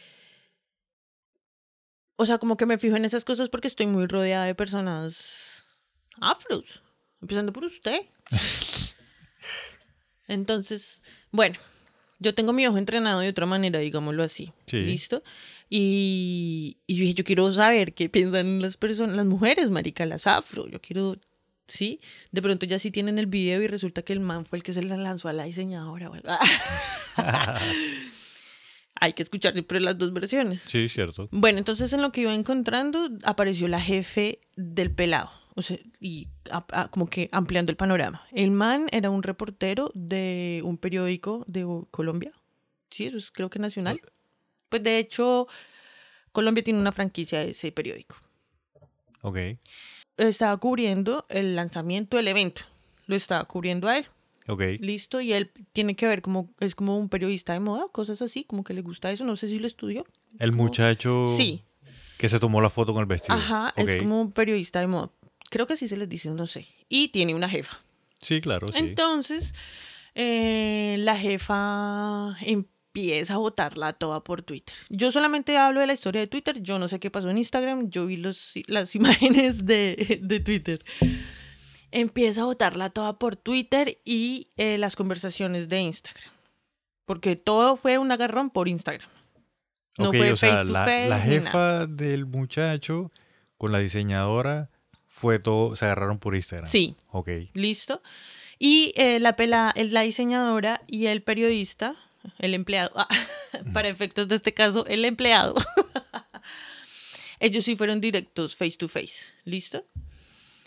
o 2.16 2.26
sea, 2.26 2.38
como 2.38 2.56
que 2.56 2.66
me 2.66 2.76
fijo 2.76 2.96
en 2.96 3.04
esas 3.04 3.24
cosas 3.24 3.48
porque 3.48 3.68
estoy 3.68 3.86
muy 3.86 4.08
rodeada 4.08 4.46
de 4.46 4.56
personas 4.56 5.64
afros, 6.20 6.82
empezando 7.22 7.52
por 7.52 7.62
usted. 7.62 8.00
Entonces, 10.26 11.04
bueno, 11.30 11.56
yo 12.18 12.34
tengo 12.34 12.52
mi 12.52 12.66
ojo 12.66 12.78
entrenado 12.78 13.20
de 13.20 13.28
otra 13.28 13.46
manera, 13.46 13.78
digámoslo 13.78 14.24
así. 14.24 14.52
¿Listo? 14.72 15.22
Y, 15.68 16.78
y, 16.88 16.96
yo 16.96 17.02
dije, 17.02 17.14
yo 17.14 17.24
quiero 17.24 17.52
saber 17.52 17.94
qué 17.94 18.08
piensan 18.08 18.60
las 18.60 18.76
personas, 18.76 19.14
las 19.14 19.26
mujeres, 19.26 19.70
marica, 19.70 20.04
las 20.04 20.26
afro. 20.26 20.66
Yo 20.66 20.80
quiero, 20.80 21.16
¿sí? 21.70 22.00
De 22.32 22.42
pronto 22.42 22.66
ya 22.66 22.78
sí 22.78 22.90
tienen 22.90 23.18
el 23.18 23.26
video 23.26 23.62
y 23.62 23.66
resulta 23.66 24.02
que 24.02 24.12
el 24.12 24.20
man 24.20 24.44
fue 24.44 24.58
el 24.58 24.62
que 24.62 24.72
se 24.72 24.82
la 24.82 24.96
lanzó 24.96 25.28
a 25.28 25.32
la 25.32 25.44
diseñadora. 25.44 26.10
hay 28.96 29.12
que 29.14 29.22
escuchar 29.22 29.52
siempre 29.54 29.80
las 29.80 29.96
dos 29.96 30.12
versiones. 30.12 30.62
Sí, 30.62 30.88
cierto. 30.88 31.28
Bueno, 31.30 31.58
entonces 31.58 31.92
en 31.92 32.02
lo 32.02 32.12
que 32.12 32.22
iba 32.22 32.34
encontrando 32.34 33.08
apareció 33.24 33.68
la 33.68 33.80
jefe 33.80 34.40
del 34.56 34.90
pelado. 34.92 35.30
O 35.54 35.62
sea, 35.62 35.78
y 36.00 36.28
como 36.90 37.08
que 37.08 37.28
ampliando 37.32 37.70
el 37.70 37.76
panorama. 37.76 38.24
El 38.32 38.50
man 38.50 38.86
era 38.92 39.10
un 39.10 39.22
reportero 39.22 39.90
de 39.94 40.60
un 40.64 40.78
periódico 40.78 41.44
de 41.48 41.66
Colombia. 41.90 42.32
Sí, 42.90 43.06
eso 43.06 43.16
es 43.16 43.30
creo 43.30 43.50
que 43.50 43.58
nacional. 43.58 44.00
Pues 44.68 44.82
de 44.82 44.98
hecho, 44.98 45.48
Colombia 46.32 46.62
tiene 46.62 46.80
una 46.80 46.92
franquicia 46.92 47.40
de 47.40 47.50
ese 47.50 47.72
periódico. 47.72 48.16
Ok. 49.22 49.36
Estaba 50.28 50.56
cubriendo 50.58 51.26
el 51.28 51.56
lanzamiento 51.56 52.16
del 52.16 52.28
evento. 52.28 52.62
Lo 53.06 53.16
estaba 53.16 53.44
cubriendo 53.44 53.88
a 53.88 53.98
él. 53.98 54.06
Ok. 54.48 54.62
Listo, 54.80 55.20
y 55.20 55.32
él 55.32 55.50
tiene 55.72 55.96
que 55.96 56.06
ver 56.06 56.22
como, 56.22 56.50
es 56.60 56.74
como 56.74 56.98
un 56.98 57.08
periodista 57.08 57.52
de 57.52 57.60
moda, 57.60 57.86
cosas 57.92 58.20
así, 58.20 58.44
como 58.44 58.64
que 58.64 58.74
le 58.74 58.82
gusta 58.82 59.10
eso, 59.10 59.24
no 59.24 59.36
sé 59.36 59.48
si 59.48 59.58
lo 59.58 59.66
estudió. 59.66 60.04
El 60.38 60.52
muchacho 60.52 61.24
sí. 61.36 61.64
que 62.18 62.28
se 62.28 62.38
tomó 62.38 62.60
la 62.60 62.70
foto 62.70 62.92
con 62.92 63.00
el 63.00 63.06
vestido. 63.06 63.34
Ajá, 63.34 63.72
es 63.76 63.96
como 63.96 64.20
un 64.20 64.32
periodista 64.32 64.80
de 64.80 64.86
moda. 64.86 65.10
Creo 65.50 65.66
que 65.66 65.74
así 65.74 65.88
se 65.88 65.96
les 65.96 66.08
dice, 66.08 66.30
no 66.30 66.46
sé. 66.46 66.66
Y 66.88 67.08
tiene 67.08 67.34
una 67.34 67.48
jefa. 67.48 67.78
Sí, 68.20 68.40
claro, 68.40 68.68
sí. 68.68 68.78
Entonces, 68.78 69.54
eh, 70.14 70.96
la 70.98 71.16
jefa 71.16 72.36
empieza 72.92 73.34
a 73.34 73.38
botarla 73.38 73.92
toda 73.92 74.24
por 74.24 74.42
Twitter. 74.42 74.74
Yo 74.88 75.12
solamente 75.12 75.56
hablo 75.56 75.80
de 75.80 75.86
la 75.86 75.94
historia 75.94 76.20
de 76.20 76.26
Twitter, 76.26 76.60
yo 76.60 76.78
no 76.78 76.88
sé 76.88 76.98
qué 76.98 77.10
pasó 77.10 77.30
en 77.30 77.38
Instagram, 77.38 77.88
yo 77.88 78.06
vi 78.06 78.16
los, 78.16 78.52
las 78.66 78.94
imágenes 78.96 79.64
de, 79.64 80.20
de 80.22 80.40
Twitter 80.40 80.84
empieza 81.92 82.42
a 82.42 82.44
botarla 82.44 82.90
toda 82.90 83.18
por 83.18 83.36
Twitter 83.36 83.98
y 84.04 84.48
eh, 84.56 84.78
las 84.78 84.96
conversaciones 84.96 85.68
de 85.68 85.80
Instagram. 85.80 86.32
Porque 87.04 87.36
todo 87.36 87.76
fue 87.76 87.98
un 87.98 88.12
agarrón 88.12 88.50
por 88.50 88.68
Instagram. 88.68 89.08
No 89.98 90.12
fue 90.12 90.36
face 90.36 90.64
to 90.66 90.72
la, 90.72 90.84
face, 90.84 91.08
la 91.08 91.20
jefa 91.20 91.86
del 91.86 92.24
muchacho 92.26 93.10
con 93.58 93.72
la 93.72 93.78
diseñadora 93.80 94.70
fue 95.06 95.38
todo, 95.38 95.76
se 95.76 95.84
agarraron 95.84 96.18
por 96.18 96.34
Instagram. 96.34 96.68
Sí. 96.68 96.96
Ok. 97.10 97.28
Listo. 97.52 98.00
Y 98.58 98.92
eh, 98.96 99.18
la, 99.20 99.36
pela, 99.36 99.74
la 99.76 100.02
diseñadora 100.02 100.82
y 100.86 101.06
el 101.06 101.22
periodista, 101.22 101.96
el 102.38 102.54
empleado, 102.54 102.92
ah, 102.96 103.08
para 103.72 103.88
efectos 103.88 104.28
de 104.28 104.36
este 104.36 104.54
caso, 104.54 104.86
el 104.86 105.04
empleado, 105.04 105.54
ellos 107.40 107.64
sí 107.64 107.76
fueron 107.76 108.00
directos 108.00 108.56
face 108.56 108.76
to 108.76 108.88
face. 108.88 109.26
¿Listo? 109.44 109.84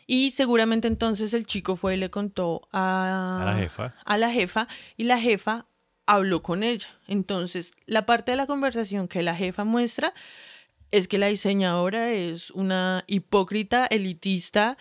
Y 0.05 0.31
seguramente 0.31 0.87
entonces 0.87 1.33
el 1.33 1.45
chico 1.45 1.75
fue 1.75 1.95
y 1.95 1.97
le 1.97 2.09
contó 2.09 2.67
a, 2.71 3.41
a 3.41 3.45
la 3.45 3.57
jefa. 3.57 3.95
A 4.05 4.17
la 4.17 4.31
jefa 4.31 4.67
y 4.97 5.05
la 5.05 5.19
jefa 5.19 5.65
habló 6.05 6.41
con 6.41 6.63
ella. 6.63 6.87
Entonces, 7.07 7.73
la 7.85 8.05
parte 8.05 8.31
de 8.31 8.37
la 8.37 8.47
conversación 8.47 9.07
que 9.07 9.23
la 9.23 9.35
jefa 9.35 9.63
muestra 9.63 10.13
es 10.91 11.07
que 11.07 11.17
la 11.17 11.27
diseñadora 11.27 12.11
es 12.11 12.51
una 12.51 13.03
hipócrita, 13.07 13.87
elitista, 13.87 14.77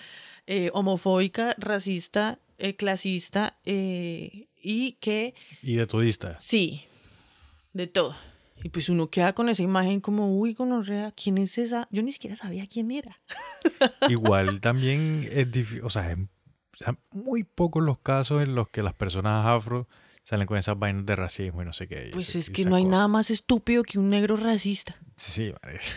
eh, 0.47 0.71
homofóbica, 0.75 1.55
racista, 1.57 2.39
eh, 2.59 2.77
clasista 2.77 3.57
eh, 3.65 4.49
y 4.63 4.93
que... 4.93 5.35
Y 5.63 5.75
de 5.75 5.87
todista. 5.87 6.39
Sí, 6.41 6.85
de 7.73 7.87
todo. 7.87 8.15
Y 8.63 8.69
pues 8.69 8.89
uno 8.89 9.11
queda 9.11 9.33
con 9.33 9.49
esa 9.49 9.63
imagen 9.63 10.01
como, 10.01 10.39
uy, 10.39 10.55
gonorrea, 10.55 11.13
¿quién 11.13 11.39
es 11.39 11.59
esa? 11.59 11.89
Yo 11.91 12.03
ni 12.03 12.13
siquiera 12.13 12.37
sabía 12.37 12.67
quién 12.69 12.91
era. 12.93 13.21
Igual 14.09 14.61
también 14.61 15.29
es 15.31 15.51
difícil, 15.51 15.85
o 15.85 15.91
sea, 15.91 16.17
muy 17.11 17.45
pocos 17.45 17.83
los 17.83 17.99
casos 17.99 18.43
en 18.43 18.55
los 18.55 18.69
que 18.69 18.83
las 18.83 18.95
personas 18.95 19.47
afro 19.47 19.89
salen 20.23 20.47
con 20.47 20.57
esas 20.57 20.79
vainas 20.79 21.05
de 21.07 21.17
racismo 21.17 21.63
y 21.63 21.65
no 21.65 21.73
sé 21.73 21.89
qué. 21.89 22.11
Pues 22.13 22.37
es 22.37 22.51
que 22.51 22.65
no 22.65 22.77
hay 22.77 22.85
nada 22.85 23.09
más 23.09 23.31
estúpido 23.31 23.83
que 23.83 23.99
un 23.99 24.11
negro 24.11 24.37
racista. 24.37 24.97
Sí, 25.17 25.53
vale. 25.63 25.81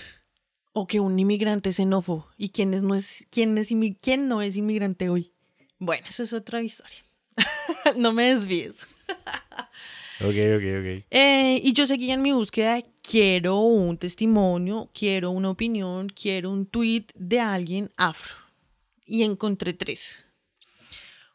O 0.78 0.88
que 0.88 1.00
un 1.00 1.18
inmigrante 1.18 1.72
xenófobo. 1.72 2.28
¿Y 2.36 2.50
quién, 2.50 2.74
es, 2.74 2.84
no, 2.84 2.96
es, 2.96 3.26
quién, 3.30 3.58
es, 3.58 3.70
quién 4.02 4.28
no 4.28 4.42
es 4.42 4.58
inmigrante 4.58 5.08
hoy? 5.08 5.32
Bueno, 5.80 6.06
eso 6.06 6.24
es 6.24 6.34
otra 6.34 6.62
historia. 6.62 7.05
no 7.96 8.14
me 8.14 8.36
desvíes. 8.36 8.98
Ok, 10.22 10.36
ok, 10.56 10.64
ok. 10.80 11.06
Eh, 11.12 11.62
y 11.64 11.74
yo 11.74 11.88
seguía 11.88 12.14
en 12.14 12.22
mi 12.22 12.32
búsqueda 12.32 12.82
quiero 13.02 13.60
un 13.60 13.98
testimonio, 13.98 14.90
quiero 14.94 15.32
una 15.32 15.50
opinión, 15.50 16.10
quiero 16.10 16.52
un 16.52 16.66
tweet 16.66 17.06
de 17.16 17.40
alguien 17.40 17.92
afro. 17.98 18.36
Y 19.06 19.24
encontré 19.24 19.74
tres. 19.74 20.26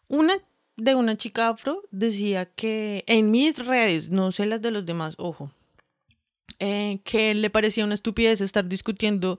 Una 0.09 0.35
de 0.77 0.95
una 0.95 1.17
chica 1.17 1.49
afro 1.49 1.83
decía 1.91 2.47
que 2.47 3.05
en 3.07 3.31
mis 3.31 3.59
redes, 3.59 4.09
no 4.09 4.33
sé 4.33 4.47
las 4.47 4.61
de 4.63 4.71
los 4.71 4.87
demás, 4.87 5.15
ojo, 5.19 5.53
eh, 6.59 7.01
que 7.05 7.35
le 7.35 7.51
parecía 7.51 7.85
una 7.85 7.95
estupidez 7.95 8.41
estar 8.41 8.67
discutiendo 8.67 9.39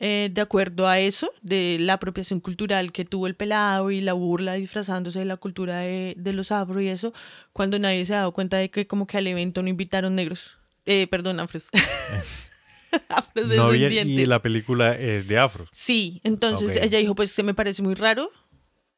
eh, 0.00 0.28
de 0.32 0.40
acuerdo 0.40 0.88
a 0.88 0.98
eso, 0.98 1.30
de 1.42 1.78
la 1.80 1.94
apropiación 1.94 2.40
cultural 2.40 2.92
que 2.92 3.04
tuvo 3.04 3.26
el 3.26 3.36
pelado 3.36 3.90
y 3.90 4.00
la 4.00 4.12
burla 4.12 4.54
disfrazándose 4.54 5.20
de 5.20 5.24
la 5.24 5.36
cultura 5.36 5.80
de, 5.80 6.32
los 6.32 6.50
afro 6.50 6.80
y 6.80 6.88
eso, 6.88 7.12
cuando 7.52 7.78
nadie 7.78 8.04
se 8.04 8.14
ha 8.14 8.18
dado 8.18 8.32
cuenta 8.32 8.56
de 8.56 8.70
que 8.70 8.86
como 8.86 9.06
que 9.06 9.18
al 9.18 9.26
evento 9.26 9.62
no 9.62 9.68
invitaron 9.68 10.14
negros. 10.14 10.58
Eh, 10.86 11.06
perdón, 11.06 11.40
afros. 11.40 11.68
afros 13.08 13.46
no, 13.46 13.74
y, 13.74 13.84
y 13.84 14.26
la 14.26 14.42
película 14.42 14.98
es 14.98 15.26
de 15.28 15.38
afro. 15.38 15.66
Sí, 15.72 16.20
entonces 16.24 16.78
ella 16.82 16.98
dijo, 16.98 17.14
pues 17.14 17.32
que 17.34 17.42
me 17.42 17.54
parece 17.54 17.82
muy 17.82 17.94
raro 17.94 18.30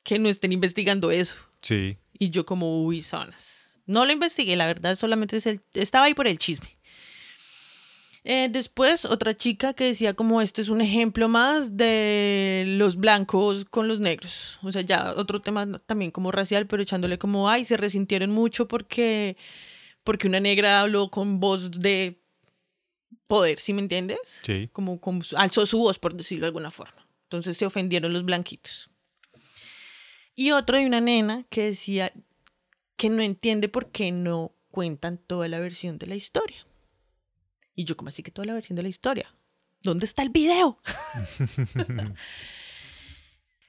que 0.02 0.18
no 0.18 0.28
estén 0.28 0.52
investigando 0.52 1.10
eso. 1.10 1.36
Sí. 1.62 1.98
Y 2.18 2.30
yo 2.30 2.46
como, 2.46 2.82
uy, 2.82 3.02
zonas. 3.02 3.80
No 3.86 4.04
lo 4.04 4.12
investigué, 4.12 4.56
la 4.56 4.66
verdad, 4.66 4.96
solamente 4.96 5.36
es 5.36 5.46
el, 5.46 5.60
estaba 5.74 6.06
ahí 6.06 6.14
por 6.14 6.26
el 6.26 6.38
chisme. 6.38 6.75
Eh, 8.28 8.48
después, 8.50 9.04
otra 9.04 9.36
chica 9.36 9.72
que 9.72 9.84
decía 9.84 10.14
como 10.14 10.42
este 10.42 10.60
es 10.60 10.68
un 10.68 10.80
ejemplo 10.80 11.28
más 11.28 11.76
de 11.76 12.64
los 12.66 12.96
blancos 12.96 13.64
con 13.66 13.86
los 13.86 14.00
negros. 14.00 14.58
O 14.64 14.72
sea, 14.72 14.82
ya 14.82 15.14
otro 15.16 15.40
tema 15.40 15.78
también 15.78 16.10
como 16.10 16.32
racial, 16.32 16.66
pero 16.66 16.82
echándole 16.82 17.18
como, 17.18 17.48
ay, 17.48 17.64
se 17.64 17.76
resintieron 17.76 18.32
mucho 18.32 18.66
porque, 18.66 19.36
porque 20.02 20.26
una 20.26 20.40
negra 20.40 20.80
habló 20.80 21.08
con 21.08 21.38
voz 21.38 21.70
de 21.70 22.20
poder, 23.28 23.60
¿sí 23.60 23.72
me 23.72 23.82
entiendes? 23.82 24.40
Sí. 24.44 24.70
Como, 24.72 25.00
como 25.00 25.22
alzó 25.36 25.64
su 25.64 25.78
voz, 25.78 26.00
por 26.00 26.16
decirlo 26.16 26.46
de 26.46 26.48
alguna 26.48 26.72
forma. 26.72 27.06
Entonces 27.26 27.56
se 27.56 27.64
ofendieron 27.64 28.12
los 28.12 28.24
blanquitos. 28.24 28.90
Y 30.34 30.50
otro 30.50 30.76
de 30.78 30.86
una 30.86 31.00
nena 31.00 31.44
que 31.48 31.62
decía 31.62 32.12
que 32.96 33.08
no 33.08 33.22
entiende 33.22 33.68
por 33.68 33.92
qué 33.92 34.10
no 34.10 34.52
cuentan 34.72 35.16
toda 35.16 35.46
la 35.46 35.60
versión 35.60 35.98
de 35.98 36.08
la 36.08 36.16
historia. 36.16 36.65
Y 37.76 37.84
yo, 37.84 37.96
como 37.96 38.08
así 38.08 38.22
que 38.22 38.30
toda 38.30 38.46
la 38.46 38.54
versión 38.54 38.74
de 38.74 38.82
la 38.82 38.88
historia? 38.88 39.32
¿Dónde 39.82 40.06
está 40.06 40.22
el 40.22 40.30
video? 40.30 40.78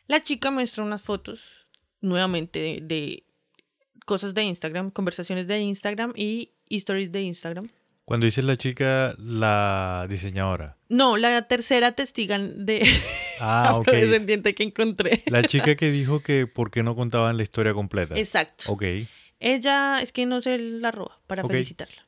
la 0.07 0.23
chica 0.23 0.49
muestra 0.49 0.83
unas 0.83 1.01
fotos 1.01 1.67
nuevamente 2.01 2.79
de, 2.81 3.25
cosas 4.05 4.33
de 4.33 4.43
Instagram, 4.43 4.89
conversaciones 4.91 5.45
de 5.47 5.59
Instagram 5.59 6.13
y 6.15 6.53
stories 6.69 7.11
de 7.11 7.21
Instagram. 7.23 7.69
Cuando 8.05 8.25
dice 8.25 8.41
la 8.41 8.57
chica, 8.57 9.13
la 9.19 10.07
diseñadora. 10.09 10.77
No, 10.87 11.17
la 11.17 11.41
tercera 11.49 11.91
testigan 11.91 12.65
de 12.65 12.87
Ah, 13.41 13.73
ok. 13.75 13.87
afrodescendiente 13.89 14.55
que 14.55 14.63
encontré. 14.63 15.21
La 15.27 15.43
chica 15.43 15.75
que 15.75 15.91
dijo 15.91 16.21
que 16.21 16.47
por 16.47 16.71
qué 16.71 16.83
no 16.83 16.95
contaban 16.95 17.35
la 17.35 17.43
historia 17.43 17.73
completa. 17.73 18.17
Exacto. 18.17 18.71
Ok. 18.71 18.83
Ella, 19.39 19.99
es 20.01 20.13
que 20.13 20.25
no 20.25 20.41
sé 20.41 20.57
la 20.57 20.91
roba 20.91 21.19
para 21.27 21.45
felicitarla. 21.45 22.06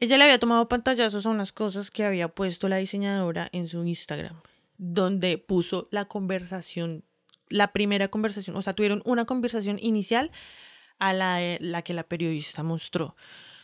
Ella 0.00 0.16
le 0.16 0.24
había 0.24 0.38
tomado 0.38 0.68
pantallazos 0.68 1.26
a 1.26 1.30
unas 1.30 1.52
cosas 1.52 1.90
que 1.90 2.04
había 2.04 2.28
puesto 2.28 2.68
la 2.68 2.76
diseñadora 2.76 3.48
en 3.52 3.66
su 3.66 3.84
Instagram, 3.84 4.40
donde 4.76 5.38
puso 5.38 5.88
la 5.90 6.04
conversación, 6.04 7.04
la 7.48 7.72
primera 7.72 8.08
conversación, 8.08 8.56
o 8.56 8.62
sea, 8.62 8.74
tuvieron 8.74 9.02
una 9.04 9.24
conversación 9.24 9.78
inicial 9.80 10.30
a 11.00 11.12
la, 11.12 11.40
la 11.60 11.82
que 11.82 11.94
la 11.94 12.04
periodista 12.04 12.62
mostró, 12.62 13.16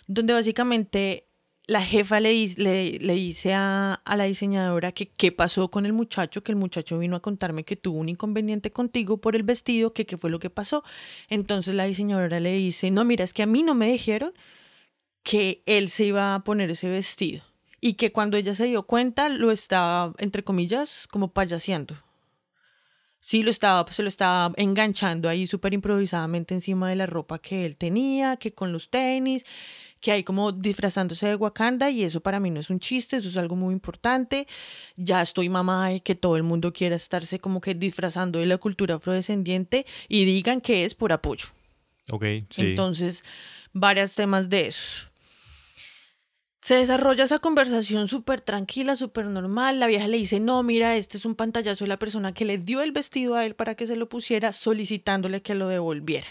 donde 0.09 0.33
básicamente 0.33 1.29
la 1.67 1.81
jefa 1.81 2.21
le, 2.21 2.49
le, 2.57 2.99
le 2.99 3.15
dice 3.15 3.55
a, 3.55 3.95
a 3.95 4.17
la 4.17 4.25
diseñadora 4.25 4.93
que 4.93 5.09
qué 5.09 5.33
pasó 5.33 5.71
con 5.71 5.87
el 5.87 5.93
muchacho, 5.93 6.43
que 6.43 6.53
el 6.53 6.57
muchacho 6.57 6.99
vino 6.99 7.17
a 7.17 7.21
contarme 7.21 7.65
que 7.65 7.77
tuvo 7.77 8.01
un 8.01 8.09
inconveniente 8.09 8.71
contigo 8.71 9.19
por 9.19 9.35
el 9.35 9.45
vestido, 9.45 9.95
que 9.95 10.05
qué 10.05 10.19
fue 10.19 10.31
lo 10.31 10.41
que 10.41 10.51
pasó. 10.51 10.85
Entonces 11.31 11.75
la 11.75 11.85
diseñadora 11.85 12.39
le 12.41 12.53
dice, 12.53 12.91
no, 12.91 13.05
mira, 13.05 13.25
es 13.25 13.33
que 13.33 13.43
a 13.43 13.47
mí 13.47 13.63
no 13.63 13.75
me 13.75 13.91
dijeron 13.91 14.35
que 15.25 15.63
él 15.67 15.91
se 15.91 16.05
iba 16.05 16.37
a 16.37 16.45
poner 16.45 16.71
ese 16.71 16.89
vestido 16.89 17.43
y 17.81 17.95
que 17.95 18.13
cuando 18.13 18.37
ella 18.37 18.55
se 18.55 18.67
dio 18.67 18.85
cuenta 18.85 19.29
lo 19.29 19.51
estaba, 19.51 20.15
entre 20.19 20.45
comillas, 20.45 21.09
como 21.11 21.33
payaseando. 21.33 21.97
Sí, 23.21 23.43
lo 23.43 23.51
estaba, 23.51 23.91
se 23.91 24.03
lo 24.03 24.11
estaba 24.11 24.53
enganchando 24.59 25.31
ahí 25.31 25.47
súper 25.47 25.73
improvisadamente 25.73 26.53
encima 26.53 26.91
de 26.91 26.97
la 26.97 27.07
ropa 27.07 27.39
que 27.39 27.65
él 27.65 27.79
tenía, 27.79 28.37
que 28.37 28.53
con 28.53 28.71
los 28.71 28.91
tenis, 28.91 29.47
que 29.99 30.13
ahí 30.13 30.25
como 30.25 30.53
disfrazándose 30.53 31.27
de 31.27 31.35
Wakanda 31.35 31.91
y 31.91 32.05
eso 32.05 32.21
para 32.21 32.39
mí 32.39 32.51
no 32.51 32.61
es 32.61 32.69
un 32.69 32.81
chiste, 32.81 33.17
eso 33.17 33.31
es 33.31 33.39
algo 33.39 33.57
muy 33.57 33.73
importante. 33.73 34.47
Ya 34.97 35.23
estoy 35.23 35.49
mamá 35.49 35.89
de 35.89 36.01
que 36.01 36.15
todo 36.15 36.37
el 36.37 36.43
mundo 36.43 36.75
quiera 36.75 36.97
estarse 36.97 37.39
como 37.39 37.63
que 37.63 37.75
disfrazando 37.75 38.41
de 38.41 38.47
la 38.47 38.59
cultura 38.59 38.97
afrodescendiente 38.97 39.87
y 40.07 40.27
digan 40.27 40.61
que 40.61 40.85
es 40.85 40.95
por 40.95 41.11
apoyo. 41.11 41.47
Ok, 42.11 42.25
sí. 42.51 42.61
Entonces, 42.61 43.25
varios 43.73 44.15
temas 44.15 44.51
de 44.51 44.67
eso. 44.67 45.14
Se 46.65 46.77
desarrolla 46.77 47.25
esa 47.25 47.41
conversación 47.41 48.09
súper 48.09 48.41
tranquila, 48.41 48.97
súper 48.97 49.27
normal. 49.27 49.81
La 49.81 49.87
vieja 49.87 50.09
le 50.09 50.17
dice, 50.17 50.41
no, 50.41 50.63
mira, 50.63 50.97
este 50.97 51.19
es 51.19 51.27
un 51.27 51.35
pantallazo 51.35 51.85
de 51.85 51.91
la 51.91 51.99
persona 51.99 52.33
que 52.33 52.47
le 52.47 52.57
dio 52.57 52.81
el 52.81 52.91
vestido 52.91 53.35
a 53.35 53.45
él 53.45 53.55
para 53.55 53.75
que 53.75 53.87
se 53.87 53.97
lo 53.97 54.09
pusiera, 54.09 54.51
solicitándole 54.51 55.43
que 55.43 55.55
lo 55.55 55.69
devolviera. 55.69 56.27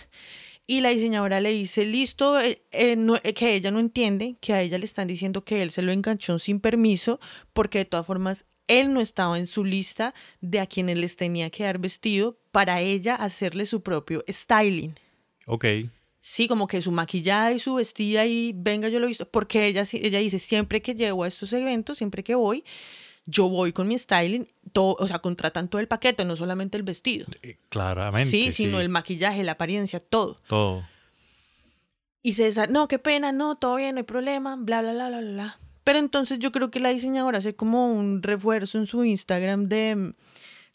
Y 0.65 0.81
la 0.81 0.89
diseñadora 0.89 1.39
le 1.39 1.51
dice, 1.51 1.85
listo, 1.85 2.39
eh, 2.39 2.63
eh, 2.71 2.97
eh, 3.23 3.33
que 3.35 3.53
ella 3.53 3.69
no 3.69 3.79
entiende, 3.79 4.35
que 4.41 4.53
a 4.53 4.63
ella 4.63 4.79
le 4.79 4.85
están 4.85 5.07
diciendo 5.07 5.45
que 5.45 5.61
él 5.61 5.69
se 5.69 5.83
lo 5.83 5.91
enganchó 5.91 6.39
sin 6.39 6.59
permiso, 6.59 7.19
porque 7.53 7.77
de 7.77 7.85
todas 7.85 8.07
formas 8.07 8.45
él 8.67 8.91
no 8.91 9.01
estaba 9.01 9.37
en 9.37 9.45
su 9.45 9.63
lista 9.63 10.15
de 10.41 10.61
a 10.61 10.65
quienes 10.65 10.97
les 10.97 11.15
tenía 11.15 11.51
que 11.51 11.65
dar 11.65 11.77
vestido 11.77 12.39
para 12.51 12.81
ella 12.81 13.13
hacerle 13.13 13.67
su 13.67 13.83
propio 13.83 14.23
styling. 14.27 14.95
Ok. 15.45 15.65
Sí, 16.25 16.47
como 16.47 16.67
que 16.67 16.81
su 16.81 16.93
maquillaje 16.93 17.55
y 17.55 17.59
su 17.59 17.73
vestida 17.75 18.25
y 18.25 18.53
venga, 18.55 18.87
yo 18.87 18.99
lo 19.01 19.05
he 19.05 19.09
visto, 19.09 19.27
porque 19.27 19.67
ella, 19.67 19.85
sí- 19.85 19.99
ella 20.01 20.19
dice, 20.19 20.39
siempre 20.39 20.81
que 20.81 20.95
llego 20.95 21.25
a 21.25 21.27
estos 21.27 21.51
eventos, 21.51 21.97
siempre 21.97 22.23
que 22.23 22.33
voy, 22.33 22.63
yo 23.25 23.49
voy 23.49 23.73
con 23.73 23.89
mi 23.89 23.99
styling, 23.99 24.47
todo, 24.71 24.95
o 24.99 25.05
sea, 25.05 25.19
contratan 25.19 25.67
todo 25.67 25.81
el 25.81 25.89
paquete, 25.89 26.23
no 26.23 26.37
solamente 26.37 26.77
el 26.77 26.83
vestido. 26.83 27.27
Eh, 27.41 27.57
Claramente. 27.67 28.29
Sí, 28.29 28.53
sino 28.53 28.79
el 28.79 28.87
maquillaje, 28.87 29.43
la 29.43 29.51
apariencia, 29.51 29.99
todo. 29.99 30.39
Todo. 30.47 30.85
Y 32.21 32.35
César, 32.35 32.69
no, 32.71 32.87
qué 32.87 32.99
pena, 32.99 33.33
no, 33.33 33.57
todo 33.57 33.75
bien, 33.75 33.95
no 33.95 33.99
hay 33.99 34.05
problema, 34.05 34.55
bla, 34.57 34.81
bla, 34.81 34.93
bla, 34.93 35.09
bla, 35.09 35.19
bla, 35.19 35.31
bla. 35.33 35.59
Pero 35.83 35.99
entonces 35.99 36.39
yo 36.39 36.53
creo 36.53 36.71
que 36.71 36.79
la 36.79 36.87
diseñadora 36.91 37.39
hace 37.39 37.53
como 37.53 37.93
un 37.93 38.23
refuerzo 38.23 38.77
en 38.77 38.85
su 38.87 39.03
Instagram 39.03 39.67
de, 39.67 40.13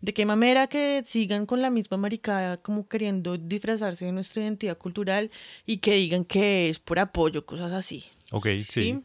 de 0.00 0.14
qué 0.14 0.24
mamera 0.26 0.68
que 0.68 1.02
sigan 1.04 1.46
con 1.46 1.62
la 1.62 1.70
misma 1.70 1.96
maricada, 1.96 2.58
como 2.58 2.88
queriendo 2.88 3.36
disfrazarse 3.36 4.04
de 4.04 4.12
nuestra 4.12 4.42
identidad 4.42 4.78
cultural 4.78 5.30
y 5.66 5.78
que 5.78 5.94
digan 5.94 6.24
que 6.24 6.68
es 6.68 6.78
por 6.78 6.98
apoyo, 6.98 7.44
cosas 7.44 7.72
así. 7.72 8.04
Ok, 8.30 8.46
sí. 8.68 9.02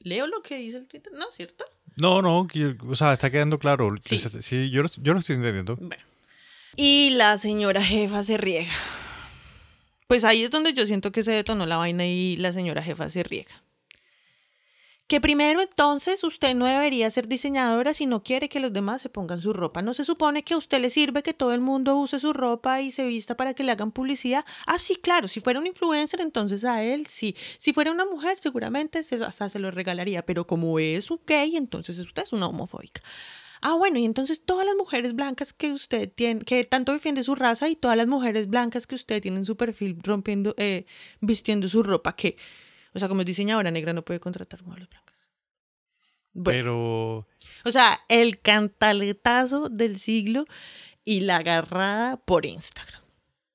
Leo 0.00 0.26
lo 0.26 0.42
que 0.42 0.58
dice 0.58 0.78
el 0.78 0.88
Twitter, 0.88 1.12
¿no? 1.12 1.30
¿Cierto? 1.30 1.64
No, 1.96 2.20
no, 2.22 2.48
o 2.88 2.96
sea, 2.96 3.12
está 3.12 3.30
quedando 3.30 3.58
claro. 3.58 3.94
Sí. 4.00 4.18
Sí, 4.40 4.70
yo, 4.70 4.84
yo 5.00 5.14
lo 5.14 5.20
estoy 5.20 5.36
entendiendo. 5.36 5.76
Bueno. 5.76 6.02
Y 6.76 7.10
la 7.10 7.38
señora 7.38 7.82
jefa 7.82 8.24
se 8.24 8.36
riega. 8.36 8.72
Pues 10.08 10.24
ahí 10.24 10.42
es 10.42 10.50
donde 10.50 10.74
yo 10.74 10.86
siento 10.86 11.12
que 11.12 11.22
se 11.22 11.30
detonó 11.30 11.66
la 11.66 11.76
vaina 11.76 12.04
y 12.04 12.36
la 12.36 12.52
señora 12.52 12.82
jefa 12.82 13.08
se 13.10 13.22
riega. 13.22 13.62
Que 15.06 15.20
primero 15.20 15.60
entonces 15.60 16.24
usted 16.24 16.54
no 16.54 16.64
debería 16.64 17.10
ser 17.10 17.28
diseñadora 17.28 17.92
si 17.92 18.06
no 18.06 18.22
quiere 18.22 18.48
que 18.48 18.58
los 18.58 18.72
demás 18.72 19.02
se 19.02 19.10
pongan 19.10 19.38
su 19.38 19.52
ropa. 19.52 19.82
¿No 19.82 19.92
se 19.92 20.06
supone 20.06 20.44
que 20.44 20.54
a 20.54 20.56
usted 20.56 20.80
le 20.80 20.88
sirve 20.88 21.22
que 21.22 21.34
todo 21.34 21.52
el 21.52 21.60
mundo 21.60 21.94
use 21.96 22.18
su 22.18 22.32
ropa 22.32 22.80
y 22.80 22.90
se 22.90 23.04
vista 23.04 23.36
para 23.36 23.52
que 23.52 23.64
le 23.64 23.72
hagan 23.72 23.92
publicidad? 23.92 24.46
Ah, 24.66 24.78
sí, 24.78 24.96
claro, 24.96 25.28
si 25.28 25.40
fuera 25.40 25.60
un 25.60 25.66
influencer 25.66 26.22
entonces 26.22 26.64
a 26.64 26.82
él 26.82 27.06
sí. 27.06 27.36
Si 27.58 27.74
fuera 27.74 27.92
una 27.92 28.06
mujer 28.06 28.38
seguramente 28.38 29.02
se, 29.02 29.16
hasta 29.16 29.50
se 29.50 29.58
lo 29.58 29.70
regalaría, 29.70 30.24
pero 30.24 30.46
como 30.46 30.78
es 30.78 31.08
gay 31.26 31.54
entonces 31.56 31.98
usted 31.98 32.22
es 32.22 32.32
una 32.32 32.46
homofóbica. 32.46 33.02
Ah, 33.60 33.74
bueno, 33.74 33.98
y 33.98 34.04
entonces 34.06 34.42
todas 34.44 34.66
las 34.66 34.76
mujeres 34.76 35.14
blancas 35.14 35.52
que 35.52 35.72
usted 35.72 36.10
tiene, 36.10 36.40
que 36.42 36.64
tanto 36.64 36.92
defiende 36.92 37.22
su 37.22 37.34
raza 37.34 37.68
y 37.68 37.76
todas 37.76 37.96
las 37.96 38.06
mujeres 38.06 38.48
blancas 38.48 38.86
que 38.86 38.94
usted 38.94 39.22
tiene 39.22 39.38
en 39.38 39.46
su 39.46 39.56
perfil 39.56 39.98
rompiendo, 40.02 40.54
eh, 40.58 40.86
vistiendo 41.20 41.68
su 41.68 41.82
ropa, 41.82 42.14
que, 42.14 42.36
o 42.94 42.98
sea, 42.98 43.08
como 43.08 43.20
es 43.20 43.26
diseñadora 43.26 43.70
negra 43.70 43.92
no 43.92 44.02
puede 44.02 44.20
contratar 44.20 44.62
modelos 44.62 44.88
blancas. 44.88 45.14
Bueno, 46.32 46.50
Pero 46.50 47.26
o 47.64 47.72
sea, 47.72 48.00
el 48.08 48.40
cantaletazo 48.40 49.68
del 49.68 49.98
siglo 49.98 50.46
y 51.04 51.20
la 51.20 51.36
agarrada 51.36 52.18
por 52.18 52.46
Instagram. 52.46 53.02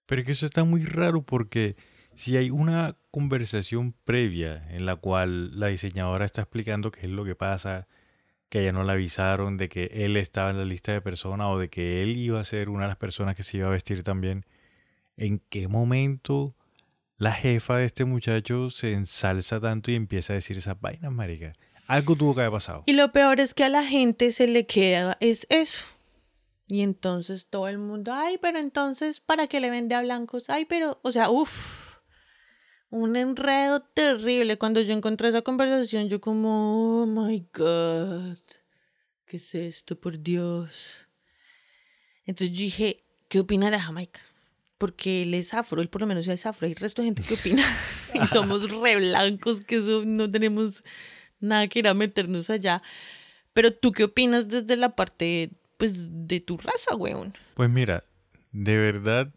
Pero 0.06 0.24
que 0.24 0.32
eso 0.32 0.46
está 0.46 0.64
muy 0.64 0.84
raro 0.86 1.22
porque 1.22 1.76
si 2.16 2.38
hay 2.38 2.50
una 2.50 2.98
conversación 3.12 3.94
previa 4.04 4.68
en 4.72 4.86
la 4.86 4.96
cual 4.96 5.60
la 5.60 5.68
diseñadora 5.68 6.26
está 6.26 6.42
explicando 6.42 6.92
qué 6.92 7.02
es 7.02 7.12
lo 7.12 7.24
que 7.24 7.36
pasa, 7.36 7.88
que 8.50 8.62
ella 8.62 8.72
no 8.72 8.84
le 8.84 8.92
avisaron 8.92 9.58
de 9.58 9.70
que 9.70 9.92
él 9.94 10.18
estaba 10.18 10.50
en 10.50 10.58
la 10.58 10.66
lista 10.66 10.92
de 10.92 11.02
personas 11.02 11.48
o 11.50 11.60
de 11.60 11.70
que 11.70 12.02
él 12.02 12.18
iba 12.18 12.40
a 12.40 12.46
ser 12.46 12.70
una 12.70 12.84
de 12.84 12.90
las 12.90 12.98
personas 12.98 13.36
que 13.36 13.44
se 13.44 13.58
iba 13.58 13.68
a 13.68 13.72
vestir 13.72 14.04
también, 14.04 14.46
¿en 15.18 15.40
qué 15.50 15.68
momento 15.68 16.56
la 17.20 17.34
jefa 17.34 17.78
de 17.78 17.86
este 17.86 18.06
muchacho 18.06 18.70
se 18.70 18.94
ensalza 18.94 19.60
tanto 19.60 19.92
y 19.92 19.96
empieza 19.96 20.34
a 20.34 20.36
decir 20.36 20.58
esas 20.58 20.80
vainas, 20.80 21.12
marica? 21.12 21.54
Algo 21.86 22.16
tuvo 22.16 22.34
que 22.34 22.42
haber 22.42 22.54
pasado. 22.54 22.84
Y 22.86 22.94
lo 22.94 23.12
peor 23.12 23.42
es 23.42 23.54
que 23.54 23.66
a 23.66 23.70
la 23.70 23.84
gente 23.84 24.32
se 24.32 24.48
le 24.48 24.66
queda 24.66 25.18
es 25.20 25.46
eso. 25.50 25.84
Y 26.66 26.82
entonces 26.82 27.48
todo 27.48 27.68
el 27.68 27.78
mundo, 27.78 28.14
ay, 28.14 28.38
pero 28.42 28.58
entonces, 28.58 29.20
¿para 29.20 29.48
qué 29.48 29.60
le 29.60 29.70
vende 29.70 29.96
a 29.96 30.02
blancos? 30.02 30.50
Ay, 30.50 30.64
pero, 30.66 31.00
o 31.02 31.12
sea, 31.12 31.30
uff, 31.30 31.98
un 32.90 33.18
enredo 33.18 33.82
terrible. 33.82 34.58
Cuando 34.58 34.80
yo 34.80 34.94
encontré 34.94 35.28
esa 35.28 35.42
conversación, 35.42 36.08
yo 36.08 36.22
como, 36.22 37.02
oh 37.02 37.06
my 37.06 37.50
God, 37.54 38.38
¿qué 39.26 39.38
es 39.38 39.56
esto, 39.56 40.00
por 40.00 40.22
Dios? 40.22 41.08
Entonces 42.24 42.56
yo 42.56 42.62
dije, 42.62 43.04
¿qué 43.28 43.40
opinará 43.40 43.80
Jamaica? 43.80 44.22
Porque 44.80 45.22
él 45.22 45.36
es 45.36 45.54
afro, 45.54 45.82
él 45.82 45.90
por 45.90 46.02
lo 46.02 46.08
menos 46.08 46.28
es 46.28 46.48
afro, 46.48 46.66
hay 46.66 46.74
resto 46.74 47.04
de 47.04 47.10
gente 47.10 47.22
que 47.22 47.36
opina. 47.36 47.64
y 48.16 48.26
somos 48.28 48.72
re 48.72 48.96
blancos, 48.98 49.62
que 49.62 49.76
eso 49.76 50.04
no 50.04 50.32
tenemos 50.32 50.84
nada 51.40 51.68
que 51.68 51.80
ir 51.80 51.88
a 51.88 51.94
meternos 51.94 52.50
allá. 52.50 52.82
Pero 53.54 53.72
tú 53.72 53.92
qué 53.92 54.06
opinas 54.06 54.48
desde 54.48 54.76
la 54.76 54.96
parte, 54.96 55.52
pues, 55.78 55.94
de 56.28 56.40
tu 56.40 56.58
raza, 56.58 56.96
weón. 56.96 57.36
Pues 57.54 57.70
mira, 57.70 58.06
de 58.52 58.78
verdad, 58.78 59.32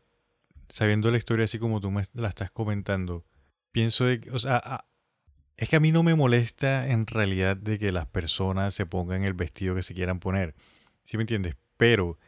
sabiendo 0.68 1.10
la 1.10 1.18
historia 1.18 1.44
así 1.44 1.58
como 1.58 1.80
tú 1.80 1.90
me 1.90 2.04
la 2.14 2.28
estás 2.28 2.50
comentando, 2.50 3.26
pienso 3.72 4.06
de 4.06 4.20
que, 4.20 4.30
o 4.30 4.38
sea, 4.38 4.86
es 5.56 5.68
que 5.68 5.76
a 5.76 5.80
mí 5.80 5.92
no 5.92 6.02
me 6.02 6.14
molesta 6.14 6.88
en 6.88 7.06
realidad 7.06 7.56
de 7.56 7.78
que 7.78 7.92
las 7.92 8.06
personas 8.06 8.74
se 8.74 8.86
pongan 8.86 9.24
el 9.24 9.34
vestido 9.34 9.74
que 9.74 9.82
se 9.82 9.94
quieran 9.94 10.18
poner, 10.18 10.54
¿sí 11.04 11.16
me 11.16 11.24
entiendes? 11.24 11.56
Pero 11.76 12.18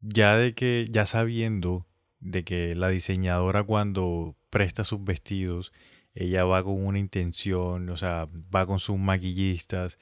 ya 0.00 0.36
de 0.36 0.54
que, 0.54 0.86
ya 0.90 1.06
sabiendo 1.06 1.86
de 2.24 2.42
que 2.42 2.74
la 2.74 2.88
diseñadora 2.88 3.62
cuando 3.62 4.34
presta 4.50 4.82
sus 4.82 5.04
vestidos, 5.04 5.72
ella 6.14 6.44
va 6.44 6.64
con 6.64 6.84
una 6.84 6.98
intención, 6.98 7.88
o 7.90 7.96
sea, 7.96 8.28
va 8.54 8.66
con 8.66 8.78
sus 8.80 8.98
maquillistas, 8.98 9.98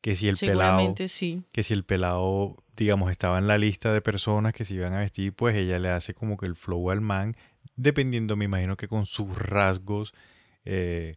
que 0.00 0.16
si 0.16 0.28
el 0.28 0.36
pelado 0.36 0.94
sí. 1.08 1.42
que 1.52 1.62
si 1.62 1.74
el 1.74 1.84
pelado, 1.84 2.56
digamos, 2.76 3.10
estaba 3.10 3.38
en 3.38 3.46
la 3.46 3.58
lista 3.58 3.92
de 3.92 4.00
personas 4.00 4.52
que 4.54 4.64
se 4.64 4.74
iban 4.74 4.94
a 4.94 5.00
vestir, 5.00 5.34
pues 5.34 5.54
ella 5.54 5.78
le 5.78 5.90
hace 5.90 6.14
como 6.14 6.36
que 6.36 6.46
el 6.46 6.56
flow 6.56 6.90
al 6.90 7.00
man, 7.00 7.36
dependiendo, 7.76 8.36
me 8.36 8.46
imagino 8.46 8.76
que 8.76 8.88
con 8.88 9.04
sus 9.04 9.36
rasgos 9.36 10.14
eh, 10.64 11.16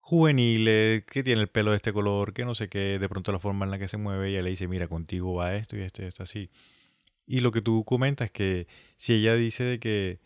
juveniles, 0.00 1.04
que 1.06 1.22
tiene 1.22 1.42
el 1.42 1.48
pelo 1.48 1.70
de 1.70 1.76
este 1.76 1.92
color, 1.92 2.32
que 2.32 2.44
no 2.44 2.54
sé 2.56 2.68
qué, 2.68 2.98
de 2.98 3.08
pronto 3.08 3.30
la 3.30 3.38
forma 3.38 3.64
en 3.64 3.70
la 3.70 3.78
que 3.78 3.88
se 3.88 3.96
mueve, 3.96 4.30
ella 4.30 4.42
le 4.42 4.50
dice, 4.50 4.66
mira, 4.66 4.88
contigo 4.88 5.34
va 5.34 5.54
esto 5.54 5.76
y 5.76 5.82
esto 5.82 6.02
y 6.02 6.06
esto 6.06 6.24
así. 6.24 6.50
Y 7.28 7.40
lo 7.40 7.52
que 7.52 7.60
tú 7.60 7.84
comentas 7.84 8.30
que 8.30 8.66
si 8.96 9.12
ella 9.12 9.34
dice 9.34 9.62
de 9.62 9.78
que 9.78 10.18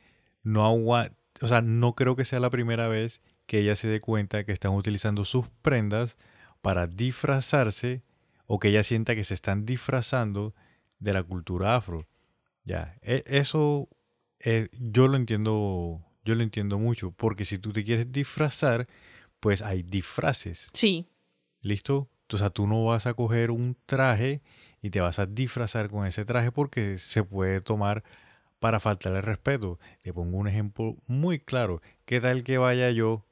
no 0.44 0.64
aguanta, 0.64 1.16
o 1.40 1.48
sea, 1.48 1.60
no 1.60 1.94
creo 1.94 2.14
que 2.14 2.24
sea 2.24 2.38
la 2.38 2.48
primera 2.48 2.86
vez 2.86 3.20
que 3.46 3.58
ella 3.58 3.74
se 3.74 3.88
dé 3.88 4.00
cuenta 4.00 4.44
que 4.44 4.52
están 4.52 4.72
utilizando 4.72 5.24
sus 5.24 5.48
prendas 5.62 6.16
para 6.60 6.86
disfrazarse 6.86 8.02
o 8.46 8.60
que 8.60 8.68
ella 8.68 8.84
sienta 8.84 9.16
que 9.16 9.24
se 9.24 9.34
están 9.34 9.66
disfrazando 9.66 10.54
de 11.00 11.12
la 11.12 11.24
cultura 11.24 11.74
afro. 11.74 12.06
Ya, 12.64 12.96
e, 13.02 13.24
eso 13.26 13.88
eh, 14.38 14.68
yo 14.72 15.08
lo 15.08 15.16
entiendo, 15.16 16.00
yo 16.24 16.36
lo 16.36 16.44
entiendo 16.44 16.78
mucho, 16.78 17.10
porque 17.10 17.44
si 17.44 17.58
tú 17.58 17.72
te 17.72 17.82
quieres 17.82 18.12
disfrazar, 18.12 18.86
pues 19.40 19.60
hay 19.60 19.82
disfraces. 19.82 20.70
Sí. 20.72 21.08
¿Listo? 21.60 22.08
Entonces 22.22 22.52
tú 22.52 22.68
no 22.68 22.84
vas 22.84 23.06
a 23.06 23.14
coger 23.14 23.50
un 23.50 23.76
traje 23.86 24.40
y 24.82 24.90
te 24.90 25.00
vas 25.00 25.20
a 25.20 25.26
disfrazar 25.26 25.88
con 25.88 26.06
ese 26.06 26.24
traje 26.24 26.50
porque 26.50 26.98
se 26.98 27.22
puede 27.22 27.60
tomar 27.60 28.02
para 28.58 28.80
faltarle 28.80 29.20
respeto. 29.20 29.78
Le 30.02 30.12
pongo 30.12 30.36
un 30.36 30.48
ejemplo 30.48 30.96
muy 31.06 31.38
claro. 31.38 31.80
¿Qué 32.04 32.20
tal 32.20 32.42
que 32.42 32.58
vaya 32.58 32.90
yo 32.90 33.24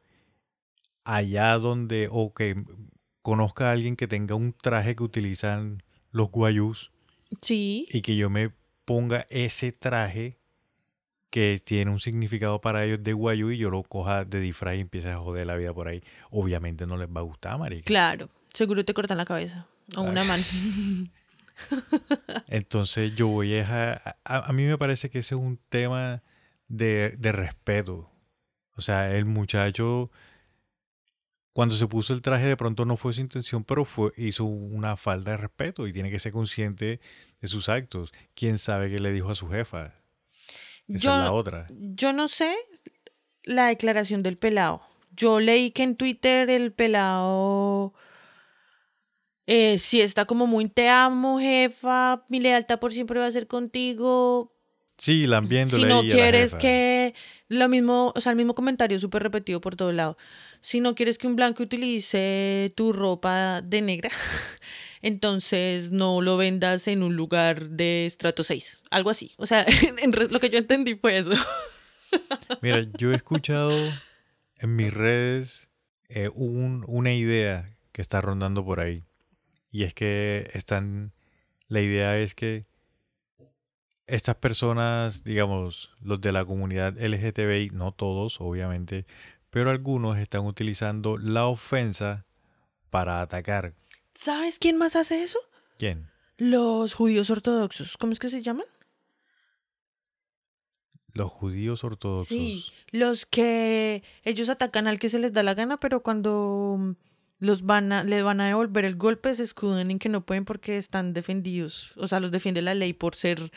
allá 1.05 1.59
donde 1.59 2.09
o 2.11 2.33
que 2.33 2.63
conozca 3.23 3.69
a 3.69 3.73
alguien 3.73 3.97
que 3.97 4.07
tenga 4.07 4.37
un 4.37 4.53
traje 4.53 4.95
que 4.95 5.03
utilizan 5.03 5.83
los 6.13 6.31
guayús? 6.31 6.93
Sí. 7.43 7.89
Y 7.91 8.03
que 8.03 8.17
yo 8.17 8.31
me 8.31 8.53
ponga 8.85 9.27
ese 9.29 9.73
traje 9.73 10.39
que 11.31 11.61
tiene 11.65 11.91
un 11.91 12.01
significado 12.01 12.61
para 12.61 12.85
ellos 12.85 13.03
de 13.03 13.13
guayú 13.13 13.51
y 13.51 13.59
yo 13.59 13.71
lo 13.71 13.83
coja 13.83 14.25
de 14.25 14.41
disfraz 14.41 14.77
y 14.77 14.81
empiece 14.81 15.11
a 15.11 15.19
joder 15.19 15.47
la 15.47 15.57
vida 15.57 15.73
por 15.73 15.89
ahí. 15.89 16.03
Obviamente 16.31 16.87
no 16.87 16.97
les 16.97 17.09
va 17.09 17.21
a 17.21 17.25
gustar, 17.25 17.59
marica. 17.59 17.87
Claro, 17.87 18.29
seguro 18.53 18.85
te 18.85 18.95
cortan 18.95 19.17
la 19.17 19.25
cabeza 19.25 19.67
o 19.97 20.03
una 20.03 20.23
mano. 20.25 20.43
Entonces 22.47 23.15
yo 23.17 23.29
voy 23.29 23.57
a, 23.59 24.17
a... 24.25 24.53
mí 24.53 24.65
me 24.65 24.79
parece 24.79 25.11
que 25.11 25.21
ese 25.21 25.35
es 25.35 25.41
un 25.41 25.59
tema 25.69 26.23
de, 26.69 27.15
de 27.19 27.33
respeto. 27.33 28.11
O 28.77 28.83
sea, 28.83 29.15
el 29.15 29.25
muchacho 29.25 30.11
cuando 31.53 31.75
se 31.75 31.87
puso 31.87 32.15
el 32.15 32.23
traje 32.23 32.47
de 32.47 32.57
pronto 32.57 32.85
no 32.85 32.97
fue 32.97 33.13
su 33.13 33.21
intención, 33.21 33.65
pero 33.65 33.85
fue, 33.85 34.13
hizo 34.17 34.45
una 34.45 34.97
falta 34.97 35.33
de 35.33 35.37
respeto 35.37 35.87
y 35.87 35.93
tiene 35.93 36.11
que 36.11 36.19
ser 36.19 36.33
consciente 36.33 37.01
de 37.41 37.49
sus 37.49 37.69
actos. 37.69 38.13
¿Quién 38.35 38.59
sabe 38.59 38.91
qué 38.91 38.99
le 38.99 39.13
dijo 39.13 39.31
a 39.31 39.35
su 39.35 39.49
jefa? 39.49 39.95
Esa 40.89 40.99
yo, 40.99 41.19
es 41.19 41.25
la 41.25 41.33
otra. 41.33 41.67
Yo 41.71 42.13
no 42.13 42.29
sé 42.29 42.55
la 43.43 43.67
declaración 43.67 44.23
del 44.23 44.37
pelado. 44.37 44.83
Yo 45.17 45.41
leí 45.41 45.73
que 45.73 45.83
en 45.83 45.97
Twitter 45.97 46.49
el 46.51 46.73
pelado 46.73 47.95
eh, 49.53 49.81
si 49.81 50.01
está 50.01 50.27
como 50.27 50.47
muy 50.47 50.69
te 50.69 50.89
amo, 50.89 51.41
jefa, 51.41 52.25
mi 52.29 52.39
lealtad 52.39 52.79
por 52.79 52.93
siempre 52.93 53.19
va 53.19 53.27
a 53.27 53.33
ser 53.33 53.49
contigo. 53.49 54.55
Sí, 54.97 55.25
la 55.25 55.43
Si 55.67 55.83
no 55.83 56.03
quieres 56.03 56.55
que 56.55 57.15
lo 57.49 57.69
mismo, 57.69 58.13
o 58.15 58.21
sea, 58.21 58.31
el 58.31 58.37
mismo 58.37 58.55
comentario 58.55 59.01
súper 59.01 59.25
repetido 59.25 59.61
por 59.61 59.75
todo 59.75 59.91
lado. 59.91 60.17
Si 60.61 60.79
no 60.79 60.95
quieres 60.95 61.19
que 61.19 61.27
un 61.27 61.35
blanco 61.35 61.65
utilice 61.65 62.73
tu 62.77 62.93
ropa 62.93 63.61
de 63.61 63.83
negra, 63.83 64.11
entonces 65.03 65.91
no 65.91 66.23
lo 66.23 66.37
vendas 66.37 66.87
en 66.87 67.03
un 67.03 67.17
lugar 67.17 67.71
de 67.71 68.07
estrato 68.07 68.45
6. 68.45 68.83
Algo 68.93 69.11
así. 69.11 69.35
O 69.37 69.47
sea, 69.47 69.67
en, 70.01 70.13
lo 70.13 70.39
que 70.39 70.51
yo 70.51 70.59
entendí 70.59 70.95
fue 70.95 71.19
eso. 71.19 71.33
Mira, 72.63 72.87
yo 72.97 73.11
he 73.11 73.17
escuchado 73.17 73.77
en 74.59 74.77
mis 74.77 74.95
redes 74.95 75.71
eh, 76.09 76.31
una 76.37 77.13
idea 77.13 77.77
que 77.91 78.01
está 78.01 78.21
rondando 78.21 78.65
por 78.65 78.79
ahí. 78.79 79.03
Y 79.71 79.85
es 79.85 79.95
que 79.95 80.51
están. 80.55 81.13
La 81.69 81.81
idea 81.81 82.19
es 82.19 82.35
que 82.35 82.67
estas 84.07 84.35
personas, 84.37 85.23
digamos, 85.23 85.91
los 86.01 86.21
de 86.21 86.33
la 86.33 86.45
comunidad 86.45 86.99
LGTBI, 86.99 87.71
no 87.71 87.93
todos, 87.93 88.41
obviamente, 88.41 89.07
pero 89.51 89.71
algunos 89.71 90.19
están 90.19 90.47
utilizando 90.47 91.17
la 91.17 91.47
ofensa 91.47 92.27
para 92.91 93.21
atacar. 93.21 93.75
¿Sabes 94.15 94.59
quién 94.59 94.77
más 94.77 94.97
hace 94.97 95.23
eso? 95.23 95.39
¿Quién? 95.79 96.11
Los 96.37 96.95
judíos 96.95 97.31
ortodoxos. 97.31 97.97
¿Cómo 97.97 98.13
es 98.13 98.19
que 98.19 98.31
se 98.31 98.43
llaman? 98.43 98.67
Los 101.13 101.31
judíos 101.31 101.85
ortodoxos. 101.85 102.29
Sí, 102.29 102.65
los 102.91 103.27
que 103.27 104.03
ellos 104.25 104.49
atacan 104.49 104.87
al 104.87 104.99
que 104.99 105.11
se 105.11 105.19
les 105.19 105.33
da 105.33 105.43
la 105.43 105.55
gana, 105.55 105.79
pero 105.79 106.03
cuando 106.03 106.97
los 107.41 107.63
van 107.63 107.93
a, 107.93 108.05
le 108.05 108.23
van 108.23 108.41
a 108.41 108.47
devolver 108.47 108.85
el 108.85 108.97
golpe, 108.97 109.35
se 109.35 109.43
escudan 109.43 109.91
en 109.91 109.99
que 109.99 110.09
no 110.09 110.21
pueden 110.21 110.45
porque 110.45 110.79
están 110.79 111.15
defendidos. 111.15 111.93
O 111.97 112.07
sea, 112.07 112.21
los 112.21 112.31
defiende 112.31 112.63
la 112.63 112.75
ley 112.75 112.93
por 112.93 113.17
ser 113.17 113.51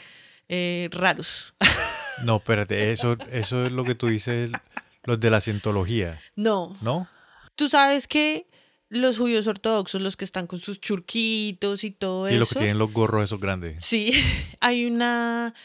eh, 0.50 0.90
raros. 0.92 1.54
No, 2.24 2.38
espérate, 2.38 2.92
eso, 2.92 3.18
eso 3.32 3.64
es 3.66 3.72
lo 3.72 3.84
que 3.84 3.96
tú 3.96 4.06
dices, 4.06 4.52
los 5.04 5.20
de 5.20 5.32
la 5.32 5.42
cientología. 5.42 6.22
No. 6.36 6.78
¿No? 6.80 7.08
Tú 7.56 7.70
sabes 7.70 8.08
que 8.08 8.46
los 8.88 9.18
judíos 9.18 9.48
ortodoxos, 9.48 10.00
los 10.00 10.16
que 10.16 10.24
están 10.24 10.46
con 10.46 10.60
sus 10.60 10.80
churquitos 10.80 11.84
y 11.84 11.90
todo 11.90 12.26
eso. 12.26 12.34
Sí, 12.34 12.40
los 12.40 12.50
que 12.50 12.60
tienen 12.60 12.78
los 12.78 12.94
gorros 12.94 13.24
esos 13.24 13.40
grandes. 13.40 13.84
Sí, 13.84 14.14
hay 14.62 14.86
una 14.86 15.56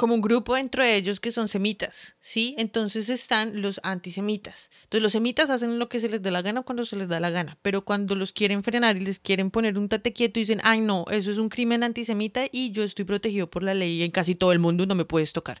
como 0.00 0.14
un 0.14 0.22
grupo 0.22 0.54
dentro 0.54 0.82
de 0.82 0.96
ellos 0.96 1.20
que 1.20 1.30
son 1.30 1.48
semitas, 1.48 2.14
¿sí? 2.20 2.54
Entonces 2.56 3.10
están 3.10 3.60
los 3.60 3.82
antisemitas. 3.82 4.70
Entonces 4.84 5.02
los 5.02 5.12
semitas 5.12 5.50
hacen 5.50 5.78
lo 5.78 5.90
que 5.90 6.00
se 6.00 6.08
les 6.08 6.22
dé 6.22 6.30
la 6.30 6.40
gana 6.40 6.62
cuando 6.62 6.86
se 6.86 6.96
les 6.96 7.06
da 7.06 7.20
la 7.20 7.28
gana, 7.28 7.58
pero 7.60 7.84
cuando 7.84 8.14
los 8.14 8.32
quieren 8.32 8.62
frenar 8.62 8.96
y 8.96 9.00
les 9.00 9.18
quieren 9.18 9.50
poner 9.50 9.76
un 9.76 9.90
tate 9.90 10.14
quieto 10.14 10.40
dicen, 10.40 10.62
ay 10.64 10.80
no, 10.80 11.04
eso 11.10 11.30
es 11.30 11.36
un 11.36 11.50
crimen 11.50 11.82
antisemita 11.82 12.46
y 12.50 12.70
yo 12.70 12.82
estoy 12.82 13.04
protegido 13.04 13.50
por 13.50 13.62
la 13.62 13.74
ley 13.74 13.96
y 13.96 14.02
en 14.02 14.10
casi 14.10 14.34
todo 14.34 14.52
el 14.52 14.58
mundo 14.58 14.86
no 14.86 14.94
me 14.94 15.04
puedes 15.04 15.34
tocar. 15.34 15.60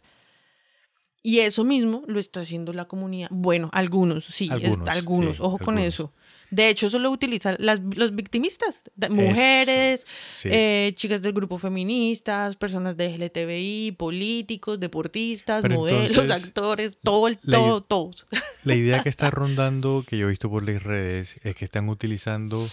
Y 1.22 1.40
eso 1.40 1.62
mismo 1.62 2.02
lo 2.06 2.18
está 2.18 2.40
haciendo 2.40 2.72
la 2.72 2.86
comunidad. 2.86 3.28
Bueno, 3.30 3.68
algunos, 3.74 4.24
sí, 4.24 4.48
algunos, 4.86 5.38
ojo 5.38 5.58
con 5.58 5.78
eso. 5.78 6.14
De 6.50 6.68
hecho, 6.68 6.88
eso 6.88 6.98
lo 6.98 7.10
utilizan 7.10 7.56
las, 7.58 7.80
los 7.80 8.14
victimistas, 8.14 8.80
mujeres, 9.08 10.06
eh, 10.44 10.92
chicas 10.96 11.22
del 11.22 11.32
grupo 11.32 11.58
feministas, 11.58 12.56
personas 12.56 12.96
de 12.96 13.16
LGTBI, 13.16 13.92
políticos, 13.92 14.80
deportistas, 14.80 15.62
modelos, 15.68 16.30
actores, 16.30 16.98
todo, 17.02 17.28
el, 17.28 17.38
todo, 17.38 17.80
todos. 17.80 18.26
La 18.64 18.74
idea 18.74 19.02
que 19.02 19.08
está 19.08 19.30
rondando, 19.30 20.04
que 20.06 20.18
yo 20.18 20.26
he 20.26 20.30
visto 20.30 20.50
por 20.50 20.68
las 20.68 20.82
redes, 20.82 21.38
es 21.42 21.54
que 21.54 21.64
están 21.64 21.88
utilizando 21.88 22.66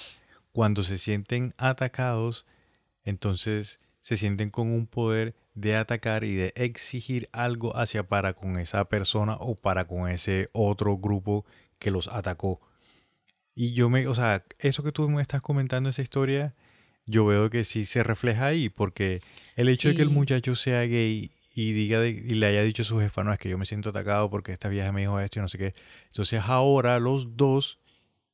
cuando 0.52 0.84
se 0.84 0.98
sienten 0.98 1.54
atacados, 1.58 2.46
entonces 3.04 3.80
se 4.02 4.18
sienten 4.18 4.50
con 4.50 4.72
un 4.72 4.88
poder 4.88 5.36
de 5.54 5.76
atacar 5.76 6.24
y 6.24 6.36
de 6.36 6.54
exigir 6.56 7.30
algo 7.32 7.78
hacia 7.78 8.04
para 8.04 8.34
con 8.34 8.60
esa 8.60 8.86
persona 8.86 9.36
o 9.40 9.56
para 9.56 9.86
con 9.86 10.10
ese 10.10 10.50
otro 10.54 10.98
grupo 10.98 11.46
que 11.80 11.92
los 11.92 12.08
atacó. 12.08 12.62
Y 13.60 13.74
yo 13.74 13.90
me, 13.90 14.06
o 14.06 14.14
sea, 14.14 14.46
eso 14.60 14.84
que 14.84 14.92
tú 14.92 15.10
me 15.10 15.20
estás 15.20 15.42
comentando, 15.42 15.90
esa 15.90 16.04
historia, 16.04 16.54
yo 17.08 17.26
veo 17.26 17.50
que 17.50 17.64
sí 17.64 17.88
se 17.88 18.04
refleja 18.04 18.46
ahí, 18.46 18.70
porque 18.70 19.20
el 19.56 19.68
hecho 19.68 19.88
de 19.90 19.96
que 19.96 20.04
el 20.04 20.12
muchacho 20.12 20.54
sea 20.54 20.84
gay 20.84 21.32
y 21.56 21.72
diga 21.72 22.06
y 22.06 22.36
le 22.36 22.46
haya 22.46 22.62
dicho 22.62 22.84
a 22.84 22.86
su 22.86 23.00
jefa, 23.00 23.24
no, 23.24 23.34
es 23.34 23.40
que 23.40 23.50
yo 23.50 23.58
me 23.58 23.66
siento 23.66 23.90
atacado 23.90 24.30
porque 24.30 24.52
esta 24.52 24.70
vieja 24.70 24.92
me 24.92 25.02
dijo 25.02 25.20
esto 25.20 25.40
y 25.40 25.42
no 25.42 25.48
sé 25.48 25.58
qué. 25.58 25.74
Entonces 26.06 26.40
ahora 26.46 27.00
los 27.00 27.36
dos 27.36 27.80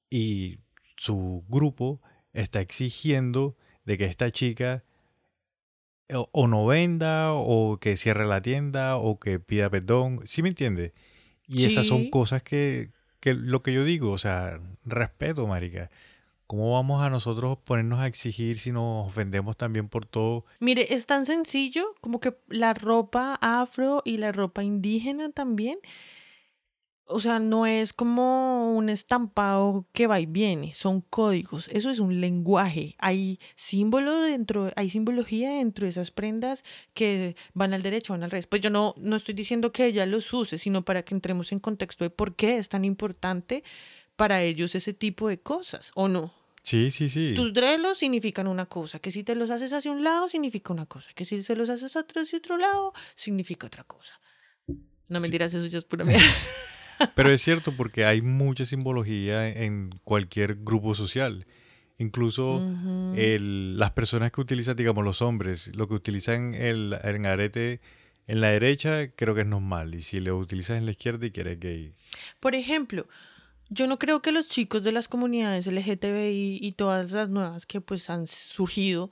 y 0.09 0.57
su 0.97 1.45
grupo 1.47 2.01
está 2.33 2.59
exigiendo 2.59 3.55
de 3.86 3.97
que 3.97 4.03
esta 4.07 4.29
chica 4.29 4.83
o, 6.09 6.47
no 6.49 6.65
venda 6.65 7.31
o 7.31 7.77
que 7.79 7.95
cierre 7.95 8.25
la 8.25 8.41
tienda 8.41 8.97
o 8.97 9.21
que 9.21 9.39
pida 9.39 9.69
perdón, 9.69 10.19
¿sí 10.25 10.41
me 10.41 10.49
entiende? 10.49 10.93
Y 11.47 11.63
esas 11.63 11.88
son 11.88 12.09
cosas 12.09 12.43
que, 12.43 12.91
que 13.23 13.33
lo 13.33 13.63
que 13.63 13.71
yo 13.71 13.86
digo, 13.86 14.12
o 14.12 14.17
sea, 14.17 14.59
respeto, 14.83 15.47
marica. 15.47 15.89
¿Cómo 16.45 16.73
vamos 16.73 17.01
a 17.01 17.09
nosotros 17.09 17.57
ponernos 17.63 18.01
a 18.01 18.07
exigir 18.07 18.59
si 18.59 18.73
nos 18.73 19.07
ofendemos 19.07 19.55
también 19.55 19.88
por 19.88 20.05
todo? 20.05 20.43
Mire, 20.59 20.93
es 20.93 21.05
tan 21.05 21.25
sencillo 21.25 21.95
como 22.01 22.19
que 22.19 22.36
la 22.49 22.73
ropa 22.73 23.39
afro 23.41 24.01
y 24.03 24.17
la 24.17 24.33
ropa 24.33 24.62
indígena 24.62 25.31
también 25.31 25.79
o 27.05 27.19
sea, 27.19 27.39
no 27.39 27.65
es 27.65 27.91
como 27.91 28.73
un 28.75 28.89
estampado 28.89 29.85
que 29.91 30.07
va 30.07 30.19
y 30.19 30.25
viene, 30.25 30.73
son 30.73 31.01
códigos, 31.01 31.67
eso 31.69 31.89
es 31.89 31.99
un 31.99 32.21
lenguaje, 32.21 32.95
hay 32.97 33.39
símbolo 33.55 34.21
dentro, 34.21 34.71
hay 34.75 34.89
simbología 34.89 35.51
dentro 35.51 35.85
de 35.85 35.91
esas 35.91 36.11
prendas 36.11 36.63
que 36.93 37.35
van 37.53 37.73
al 37.73 37.81
derecho, 37.81 38.13
van 38.13 38.23
al 38.23 38.31
revés. 38.31 38.47
Pues 38.47 38.61
yo 38.61 38.69
no, 38.69 38.93
no 38.97 39.15
estoy 39.15 39.33
diciendo 39.33 39.71
que 39.71 39.85
ella 39.85 40.05
los 40.05 40.33
use, 40.33 40.57
sino 40.57 40.83
para 40.83 41.03
que 41.03 41.13
entremos 41.13 41.51
en 41.51 41.59
contexto 41.59 42.03
de 42.03 42.09
por 42.09 42.35
qué 42.35 42.57
es 42.57 42.69
tan 42.69 42.85
importante 42.85 43.63
para 44.15 44.41
ellos 44.41 44.75
ese 44.75 44.93
tipo 44.93 45.27
de 45.27 45.39
cosas, 45.39 45.91
¿o 45.95 46.07
no? 46.07 46.33
Sí, 46.63 46.91
sí, 46.91 47.09
sí. 47.09 47.33
Tus 47.35 47.53
drelos 47.53 47.97
significan 47.97 48.47
una 48.47 48.67
cosa, 48.67 48.99
que 48.99 49.11
si 49.11 49.23
te 49.23 49.35
los 49.35 49.49
haces 49.49 49.73
hacia 49.73 49.91
un 49.91 50.03
lado 50.03 50.29
significa 50.29 50.71
una 50.71 50.85
cosa, 50.85 51.09
que 51.13 51.25
si 51.25 51.43
se 51.43 51.55
los 51.57 51.69
haces 51.69 51.95
hacia 51.95 52.37
otro 52.37 52.57
lado 52.57 52.93
significa 53.15 53.67
otra 53.67 53.83
cosa. 53.83 54.13
No 55.09 55.19
mentiras, 55.19 55.53
eso 55.53 55.67
ya 55.67 55.77
es 55.77 55.83
pura 55.83 56.05
mierda. 56.05 56.23
Pero 57.15 57.34
es 57.34 57.41
cierto 57.41 57.75
porque 57.75 58.06
hay 58.06 58.21
mucha 58.21 58.65
simbología 58.65 59.47
en 59.47 59.99
cualquier 60.03 60.56
grupo 60.56 60.95
social. 60.95 61.45
Incluso 61.97 62.62
las 63.15 63.91
personas 63.91 64.32
que 64.32 64.41
utilizan, 64.41 64.75
digamos, 64.75 65.03
los 65.03 65.21
hombres, 65.21 65.71
lo 65.75 65.88
que 65.88 65.93
utilizan 65.93 66.53
el, 66.56 66.97
el 67.03 67.25
arete 67.25 67.82
en 68.27 68.41
la 68.41 68.49
derecha, 68.49 69.10
creo 69.15 69.36
que 69.36 69.41
es 69.41 69.47
normal. 69.47 69.95
Y 69.95 70.01
si 70.01 70.19
lo 70.19 70.38
utilizas 70.38 70.77
en 70.77 70.86
la 70.86 70.91
izquierda 70.91 71.25
y 71.25 71.32
que 71.32 71.41
eres 71.41 71.60
gay. 71.60 71.93
Por 72.39 72.56
ejemplo, 72.56 73.08
yo 73.69 73.88
no 73.88 73.99
creo 73.99 74.21
que 74.21 74.32
los 74.32 74.47
chicos 74.47 74.84
de 74.84 74.91
las 74.91 75.08
comunidades 75.08 75.67
LGTBI 75.67 76.60
y 76.62 76.71
todas 76.73 77.12
las 77.12 77.29
nuevas 77.29 77.65
que 77.65 77.82
pues 77.82 78.10
han 78.10 78.27
surgido 78.27 79.12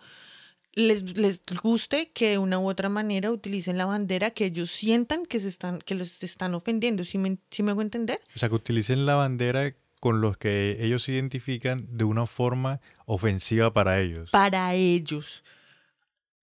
les, 0.73 1.17
les 1.17 1.41
guste 1.62 2.12
que 2.13 2.29
de 2.31 2.38
una 2.38 2.57
u 2.60 2.69
otra 2.69 2.88
manera 2.89 3.31
utilicen 3.31 3.77
la 3.77 3.86
bandera 3.86 4.31
que 4.31 4.45
ellos 4.45 4.71
sientan 4.71 5.25
que 5.25 5.39
se 5.39 5.47
están 5.49 5.79
que 5.79 5.95
los 5.95 6.21
están 6.23 6.53
ofendiendo, 6.55 7.03
¿sí 7.03 7.17
me, 7.17 7.38
sí 7.49 7.62
me 7.63 7.71
hago 7.71 7.81
entender? 7.81 8.19
O 8.36 8.39
sea, 8.39 8.47
que 8.49 8.55
utilicen 8.55 9.05
la 9.05 9.15
bandera 9.15 9.75
con 9.99 10.21
los 10.21 10.38
que 10.38 10.77
ellos 10.79 11.03
se 11.03 11.12
identifican 11.12 11.86
de 11.95 12.03
una 12.05 12.25
forma 12.25 12.79
ofensiva 13.05 13.71
para 13.73 13.99
ellos. 13.99 14.29
Para 14.31 14.73
ellos. 14.73 15.43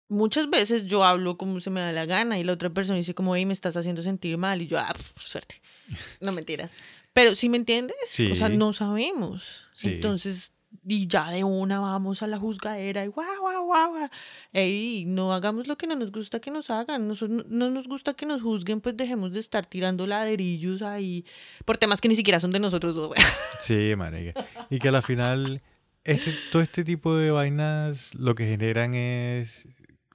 Muchas 0.08 0.50
veces 0.50 0.86
yo 0.86 1.04
hablo 1.04 1.36
como 1.38 1.60
se 1.60 1.70
me 1.70 1.80
da 1.80 1.92
la 1.92 2.04
gana 2.04 2.38
y 2.38 2.44
la 2.44 2.52
otra 2.52 2.70
persona 2.70 2.98
dice 2.98 3.14
como, 3.14 3.34
hey, 3.36 3.46
me 3.46 3.52
estás 3.52 3.76
haciendo 3.76 4.02
sentir 4.02 4.36
mal 4.38 4.60
y 4.62 4.66
yo, 4.66 4.78
ah, 4.78 4.92
pf, 4.92 5.12
suerte. 5.18 5.60
No 6.20 6.32
mentiras. 6.32 6.72
Pero 7.12 7.34
si 7.36 7.48
me 7.48 7.56
entiendes, 7.56 7.96
o 8.30 8.34
sea, 8.34 8.48
Sí. 8.48 8.56
no 8.56 8.72
sabemos. 8.72 9.66
Sí. 9.72 9.88
Entonces, 9.88 10.52
y 10.86 11.06
ya 11.06 11.30
de 11.30 11.44
una 11.44 11.80
vamos 11.80 12.22
a 12.22 12.26
la 12.26 12.38
juzgadera 12.38 13.04
y 13.04 13.08
guau, 13.08 13.40
guau, 13.40 13.64
guau, 13.64 13.90
guau. 13.90 14.08
Ey, 14.52 15.04
no 15.06 15.32
hagamos 15.32 15.66
lo 15.66 15.76
que 15.76 15.86
no 15.86 15.96
nos 15.96 16.12
gusta 16.12 16.40
que 16.40 16.50
nos 16.50 16.70
hagan. 16.70 17.08
Nosotros 17.08 17.46
no 17.48 17.70
nos 17.70 17.88
gusta 17.88 18.14
que 18.14 18.26
nos 18.26 18.42
juzguen, 18.42 18.80
pues 18.80 18.96
dejemos 18.96 19.32
de 19.32 19.40
estar 19.40 19.66
tirando 19.66 20.06
ladrillos 20.06 20.82
ahí 20.82 21.24
por 21.64 21.78
temas 21.78 22.00
que 22.00 22.08
ni 22.08 22.16
siquiera 22.16 22.40
son 22.40 22.50
de 22.50 22.60
nosotros 22.60 22.94
dos. 22.94 23.12
Sí, 23.60 23.94
marica. 23.96 24.44
Y 24.68 24.78
que 24.78 24.88
a 24.88 24.92
la 24.92 25.00
final, 25.00 25.62
este, 26.04 26.34
todo 26.52 26.60
este 26.60 26.84
tipo 26.84 27.16
de 27.16 27.30
vainas 27.30 28.14
lo 28.14 28.34
que 28.34 28.46
generan 28.46 28.92
es 28.92 29.66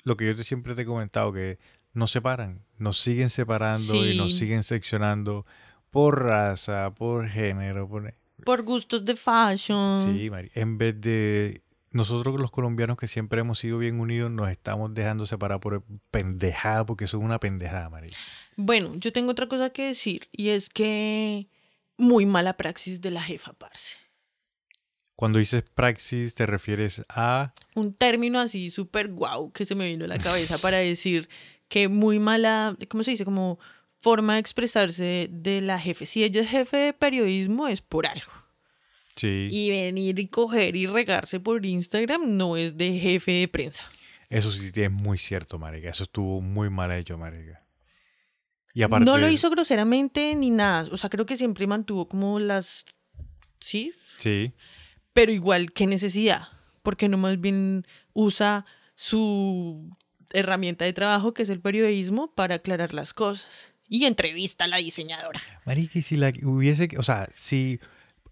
lo 0.04 0.18
que 0.18 0.28
yo 0.28 0.36
te, 0.36 0.44
siempre 0.44 0.76
te 0.76 0.84
he 0.84 0.86
comentado, 0.86 1.34
que 1.34 1.58
nos 1.94 2.12
separan, 2.12 2.64
nos 2.78 3.00
siguen 3.00 3.32
separando 3.32 3.96
y 4.06 4.16
nos 4.16 4.36
siguen 4.36 4.62
seccionando 4.62 5.48
por 5.90 6.24
raza, 6.24 6.92
por 6.94 7.28
género, 7.28 7.88
por... 7.90 8.14
por 8.46 8.64
gustos 8.64 9.06
de 9.06 9.16
fashion. 9.16 10.04
Sí, 10.04 10.30
Mari. 10.30 10.52
En 10.54 10.78
vez 10.78 11.00
de 11.00 11.64
nosotros 11.92 12.40
los 12.40 12.52
colombianos 12.52 12.98
que 12.98 13.08
siempre 13.08 13.42
hemos 13.42 13.60
sido 13.60 13.78
bien 13.78 14.00
unidos, 14.00 14.30
nos 14.30 14.50
estamos 14.50 14.94
dejando 14.94 15.26
separar 15.26 15.60
por 15.60 15.84
pendejada, 16.12 16.86
porque 16.86 17.06
eso 17.06 17.18
es 17.18 17.24
una 17.24 17.40
pendejada, 17.40 17.90
Mari. 17.90 18.10
Bueno, 18.56 18.96
yo 18.96 19.12
tengo 19.12 19.32
otra 19.32 19.48
cosa 19.48 19.70
que 19.72 19.88
decir 19.88 20.28
y 20.32 20.50
es 20.50 20.70
que 20.70 21.48
muy 21.98 22.26
mala 22.26 22.58
praxis 22.58 23.02
de 23.02 23.12
la 23.12 23.22
jefa, 23.22 23.54
parce. 23.54 23.96
Cuando 25.16 25.40
dices 25.40 25.64
praxis, 25.64 26.34
te 26.34 26.46
refieres 26.46 27.04
a... 27.10 27.54
Un 27.76 27.94
término 27.94 28.40
así 28.40 28.70
súper 28.70 29.10
guau 29.10 29.52
que 29.52 29.66
se 29.66 29.76
me 29.76 29.90
vino 29.90 30.06
a 30.06 30.08
la 30.08 30.18
cabeza 30.18 30.58
para 30.58 30.78
decir 30.78 31.28
que 31.68 31.90
muy 31.90 32.20
mala, 32.20 32.76
¿cómo 32.88 33.04
se 33.04 33.12
dice? 33.12 33.26
Como 33.26 33.60
forma 34.00 34.34
de 34.36 34.40
expresarse 34.40 35.28
de 35.32 35.62
la 35.62 35.80
jefe. 35.80 36.06
Si 36.06 36.24
ella 36.24 36.42
es 36.42 36.50
jefe 36.50 36.78
de 36.78 36.94
periodismo 36.94 37.68
es 37.68 37.82
por 37.82 38.08
algo. 38.08 38.32
Sí, 39.16 39.50
Y 39.52 39.70
venir 39.70 40.18
y 40.20 40.28
coger 40.28 40.76
y 40.76 40.88
regarse 40.88 41.40
por 41.40 41.66
Instagram 41.66 42.38
no 42.38 42.56
es 42.56 42.78
de 42.78 42.98
jefe 42.98 43.32
de 43.32 43.48
prensa. 43.50 43.84
eso 44.30 44.52
sí 44.52 44.72
es 44.74 44.92
muy 44.92 45.18
cierto, 45.18 45.60
marica. 45.60 45.90
Eso 45.90 46.04
estuvo 46.04 46.40
muy 46.40 46.70
mal 46.70 46.92
hecho, 46.94 47.18
marica. 47.18 47.62
Y 48.74 48.84
aparte... 48.84 49.04
No 49.04 49.18
lo 49.18 49.28
hizo 49.30 49.50
groseramente 49.50 50.34
ni 50.36 50.52
nada. 50.52 50.88
O 50.92 50.98
sea, 50.98 51.10
creo 51.10 51.26
que 51.26 51.36
siempre 51.36 51.68
mantuvo 51.68 52.08
como 52.08 52.40
las... 52.40 52.86
Sí, 53.60 53.94
Sí, 54.20 54.54
Pero 55.14 55.32
igual, 55.32 55.72
¿qué 55.72 55.88
necesidad? 55.88 56.50
Porque 56.84 57.10
no 57.10 57.18
más 57.18 57.40
bien 57.40 57.86
usa 58.14 58.66
su 58.96 59.96
herramienta 60.32 60.86
de 60.86 60.94
trabajo, 60.94 61.34
que 61.34 61.44
es 61.44 61.50
el 61.50 61.62
periodismo, 61.62 62.34
para 62.36 62.56
aclarar 62.56 62.94
las 62.94 63.14
cosas. 63.14 63.74
Y 63.90 64.06
entrevista 64.06 64.66
a 64.66 64.68
la 64.68 64.78
diseñadora. 64.78 65.42
marica, 65.66 66.02
si 66.02 66.16
la 66.16 66.32
hubiese... 66.44 66.88
O 66.98 67.04
sea, 67.04 67.28
si... 67.34 67.80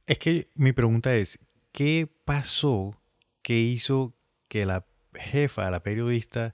Es 0.05 0.19
que 0.19 0.47
mi 0.55 0.71
pregunta 0.71 1.15
es, 1.15 1.39
¿qué 1.73 2.07
pasó 2.23 2.95
que 3.41 3.59
hizo 3.59 4.15
que 4.47 4.65
la 4.65 4.85
jefa, 5.13 5.69
la 5.71 5.81
periodista, 5.81 6.53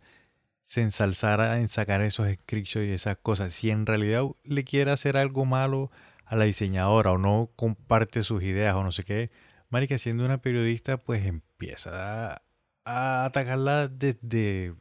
se 0.64 0.82
ensalzara 0.82 1.60
en 1.60 1.68
sacar 1.68 2.02
esos 2.02 2.32
screenshots 2.34 2.86
y 2.86 2.92
esas 2.92 3.18
cosas? 3.18 3.54
Si 3.54 3.70
en 3.70 3.86
realidad 3.86 4.24
le 4.44 4.64
quiere 4.64 4.92
hacer 4.92 5.18
algo 5.18 5.46
malo 5.46 5.92
a 6.26 6.36
la 6.36 6.46
diseñadora 6.46 7.12
o 7.12 7.18
no 7.18 7.52
comparte 7.56 8.24
sus 8.24 8.42
ideas 8.42 8.74
o 8.76 8.84
no 8.84 8.92
sé 8.92 9.04
qué, 9.04 9.30
marica, 9.70 9.98
siendo 9.98 10.24
una 10.26 10.42
periodista, 10.42 10.98
pues 10.98 11.26
empieza 11.26 12.32
a, 12.32 12.42
a 12.86 13.26
atacarla 13.26 13.88
desde... 13.90 14.74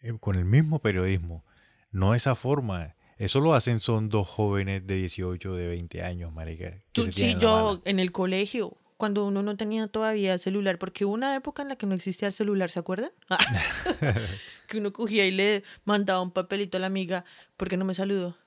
eh, 0.00 0.12
con 0.20 0.34
el 0.36 0.44
mismo 0.44 0.80
periodismo. 0.80 1.44
No 1.90 2.14
esa 2.14 2.34
forma. 2.34 2.96
Eso 3.20 3.40
lo 3.40 3.52
hacen 3.52 3.80
son 3.80 4.08
dos 4.08 4.26
jóvenes 4.26 4.86
de 4.86 4.94
18, 4.94 5.54
de 5.54 5.68
20 5.68 6.02
años, 6.02 6.32
marica. 6.32 6.74
Tú, 6.92 7.12
sí, 7.12 7.36
yo 7.38 7.82
en 7.84 8.00
el 8.00 8.12
colegio, 8.12 8.78
cuando 8.96 9.26
uno 9.26 9.42
no 9.42 9.58
tenía 9.58 9.88
todavía 9.88 10.38
celular, 10.38 10.78
porque 10.78 11.04
hubo 11.04 11.12
una 11.12 11.36
época 11.36 11.60
en 11.60 11.68
la 11.68 11.76
que 11.76 11.84
no 11.84 11.94
existía 11.94 12.28
el 12.28 12.32
celular, 12.32 12.70
¿se 12.70 12.78
acuerdan? 12.78 13.10
que 14.68 14.78
uno 14.78 14.94
cogía 14.94 15.26
y 15.26 15.32
le 15.32 15.64
mandaba 15.84 16.22
un 16.22 16.30
papelito 16.30 16.78
a 16.78 16.80
la 16.80 16.86
amiga, 16.86 17.26
¿por 17.58 17.68
qué 17.68 17.76
no 17.76 17.84
me 17.84 17.94
saludó? 17.94 18.38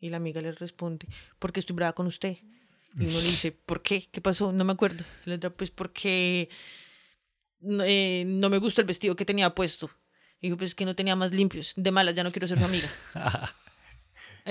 Y 0.00 0.08
la 0.08 0.16
amiga 0.16 0.40
le 0.40 0.52
responde, 0.52 1.06
porque 1.38 1.60
estoy 1.60 1.76
brava 1.76 1.92
con 1.92 2.06
usted. 2.06 2.38
Y 2.98 3.04
uno 3.04 3.18
le 3.18 3.26
dice, 3.26 3.52
¿por 3.52 3.82
qué? 3.82 4.08
¿Qué 4.10 4.22
pasó? 4.22 4.50
No 4.50 4.64
me 4.64 4.72
acuerdo. 4.72 5.04
La 5.26 5.34
otra, 5.34 5.50
pues 5.50 5.70
porque 5.70 6.48
no, 7.60 7.84
eh, 7.86 8.24
no 8.26 8.48
me 8.48 8.56
gusta 8.56 8.80
el 8.80 8.86
vestido 8.86 9.14
que 9.14 9.26
tenía 9.26 9.54
puesto. 9.54 9.90
Y 10.40 10.46
dijo, 10.46 10.56
pues 10.56 10.74
que 10.74 10.86
no 10.86 10.96
tenía 10.96 11.16
más 11.16 11.32
limpios. 11.32 11.74
De 11.76 11.90
malas, 11.90 12.14
ya 12.14 12.24
no 12.24 12.32
quiero 12.32 12.48
ser 12.48 12.58
su 12.58 12.64
amiga. 12.64 12.88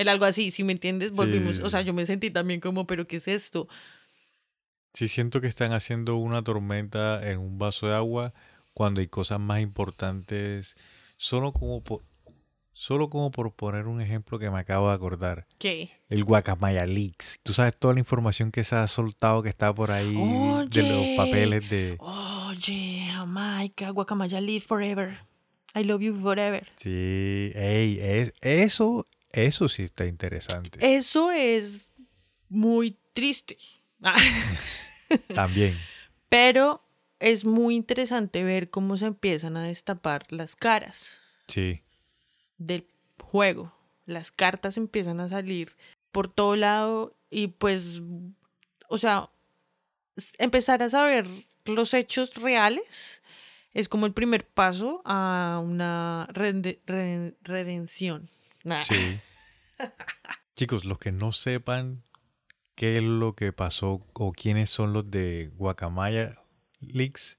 Era 0.00 0.12
algo 0.12 0.24
así, 0.24 0.50
si 0.50 0.64
me 0.64 0.72
entiendes, 0.72 1.10
volvimos. 1.10 1.58
Sí. 1.58 1.62
O 1.62 1.68
sea, 1.68 1.82
yo 1.82 1.92
me 1.92 2.06
sentí 2.06 2.30
también 2.30 2.58
como, 2.58 2.86
¿pero 2.86 3.06
qué 3.06 3.16
es 3.16 3.28
esto? 3.28 3.68
Sí, 4.94 5.08
siento 5.08 5.42
que 5.42 5.46
están 5.46 5.74
haciendo 5.74 6.16
una 6.16 6.42
tormenta 6.42 7.20
en 7.30 7.36
un 7.36 7.58
vaso 7.58 7.86
de 7.86 7.94
agua 7.94 8.32
cuando 8.72 9.02
hay 9.02 9.08
cosas 9.08 9.38
más 9.40 9.60
importantes. 9.60 10.74
Solo 11.18 11.52
como 11.52 11.84
por, 11.84 12.02
solo 12.72 13.10
como 13.10 13.30
por 13.30 13.52
poner 13.52 13.88
un 13.88 14.00
ejemplo 14.00 14.38
que 14.38 14.48
me 14.48 14.58
acabo 14.58 14.88
de 14.88 14.94
acordar. 14.94 15.46
¿Qué? 15.58 15.90
El 16.08 16.24
Guacamaya 16.24 16.86
Leaks. 16.86 17.38
Tú 17.42 17.52
sabes 17.52 17.76
toda 17.76 17.92
la 17.92 18.00
información 18.00 18.50
que 18.52 18.64
se 18.64 18.76
ha 18.76 18.86
soltado 18.86 19.42
que 19.42 19.50
está 19.50 19.74
por 19.74 19.90
ahí 19.90 20.14
de 20.14 20.82
los 20.82 20.98
Oye. 20.98 21.14
papeles 21.14 21.68
de... 21.68 21.98
Oye, 21.98 23.06
Jamaica, 23.12 23.90
Guacamaya, 23.90 24.40
live 24.40 24.64
forever. 24.66 25.18
I 25.74 25.84
love 25.84 26.00
you 26.00 26.18
forever. 26.18 26.66
Sí, 26.76 27.52
ey, 27.54 27.98
es, 28.00 28.32
eso, 28.40 29.04
eso 29.32 29.68
sí 29.68 29.82
está 29.84 30.06
interesante. 30.06 30.78
Eso 30.96 31.30
es 31.30 31.92
muy 32.48 32.96
triste. 33.12 33.58
También. 35.34 35.76
Pero 36.28 36.82
es 37.18 37.44
muy 37.44 37.74
interesante 37.74 38.44
ver 38.44 38.70
cómo 38.70 38.96
se 38.96 39.06
empiezan 39.06 39.56
a 39.56 39.64
destapar 39.64 40.26
las 40.30 40.56
caras 40.56 41.20
Sí, 41.48 41.82
del 42.58 42.86
juego. 43.20 43.74
Las 44.06 44.30
cartas 44.32 44.76
empiezan 44.76 45.20
a 45.20 45.28
salir 45.28 45.76
por 46.12 46.32
todo 46.32 46.56
lado 46.56 47.16
y 47.28 47.48
pues, 47.48 48.02
o 48.88 48.98
sea, 48.98 49.30
empezar 50.38 50.82
a 50.82 50.90
saber 50.90 51.26
los 51.64 51.92
hechos 51.94 52.34
reales 52.34 53.22
es 53.72 53.88
como 53.88 54.06
el 54.06 54.12
primer 54.12 54.46
paso 54.46 55.02
a 55.04 55.60
una 55.62 56.28
redención. 56.32 58.28
Nah. 58.64 58.82
sí. 58.84 59.18
Chicos, 60.56 60.84
los 60.84 60.98
que 60.98 61.12
no 61.12 61.32
sepan 61.32 62.02
qué 62.74 62.96
es 62.96 63.02
lo 63.02 63.34
que 63.34 63.52
pasó 63.52 64.06
o 64.12 64.32
quiénes 64.32 64.70
son 64.70 64.92
los 64.92 65.10
de 65.10 65.50
Guacamaya 65.54 66.42
Leaks, 66.80 67.38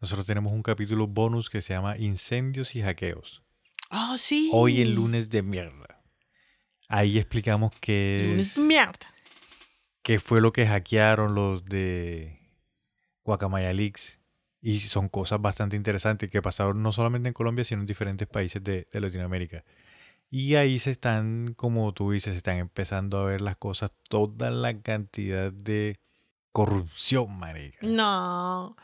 nosotros 0.00 0.26
tenemos 0.26 0.52
un 0.52 0.62
capítulo 0.62 1.06
bonus 1.06 1.48
que 1.50 1.62
se 1.62 1.72
llama 1.74 1.96
Incendios 1.98 2.74
y 2.76 2.82
Hackeos. 2.82 3.42
Oh, 3.90 4.16
sí. 4.18 4.50
Hoy 4.52 4.80
en 4.82 4.94
lunes 4.94 5.30
de 5.30 5.42
mierda. 5.42 6.02
Ahí 6.88 7.18
explicamos 7.18 7.72
qué, 7.80 8.24
Lunes 8.28 8.48
es- 8.48 8.54
de 8.56 8.62
mierda. 8.62 9.14
qué 10.02 10.18
fue 10.18 10.40
lo 10.40 10.52
que 10.52 10.66
hackearon 10.66 11.34
los 11.34 11.64
de 11.64 12.38
Guacamaya 13.24 13.72
Leaks. 13.72 14.18
Y 14.62 14.80
son 14.80 15.08
cosas 15.08 15.40
bastante 15.40 15.76
interesantes 15.76 16.30
que 16.30 16.42
pasaron 16.42 16.82
no 16.82 16.92
solamente 16.92 17.28
en 17.28 17.32
Colombia, 17.34 17.64
sino 17.64 17.80
en 17.80 17.86
diferentes 17.86 18.28
países 18.28 18.62
de, 18.62 18.86
de 18.92 19.00
Latinoamérica. 19.00 19.64
Y 20.30 20.54
ahí 20.54 20.78
se 20.78 20.92
están, 20.92 21.54
como 21.56 21.92
tú 21.92 22.12
dices, 22.12 22.32
se 22.34 22.38
están 22.38 22.58
empezando 22.58 23.18
a 23.18 23.24
ver 23.24 23.40
las 23.40 23.56
cosas, 23.56 23.90
toda 24.08 24.50
la 24.50 24.80
cantidad 24.80 25.52
de 25.52 25.98
corrupción, 26.52 27.36
marica. 27.38 27.78
No. 27.82 28.76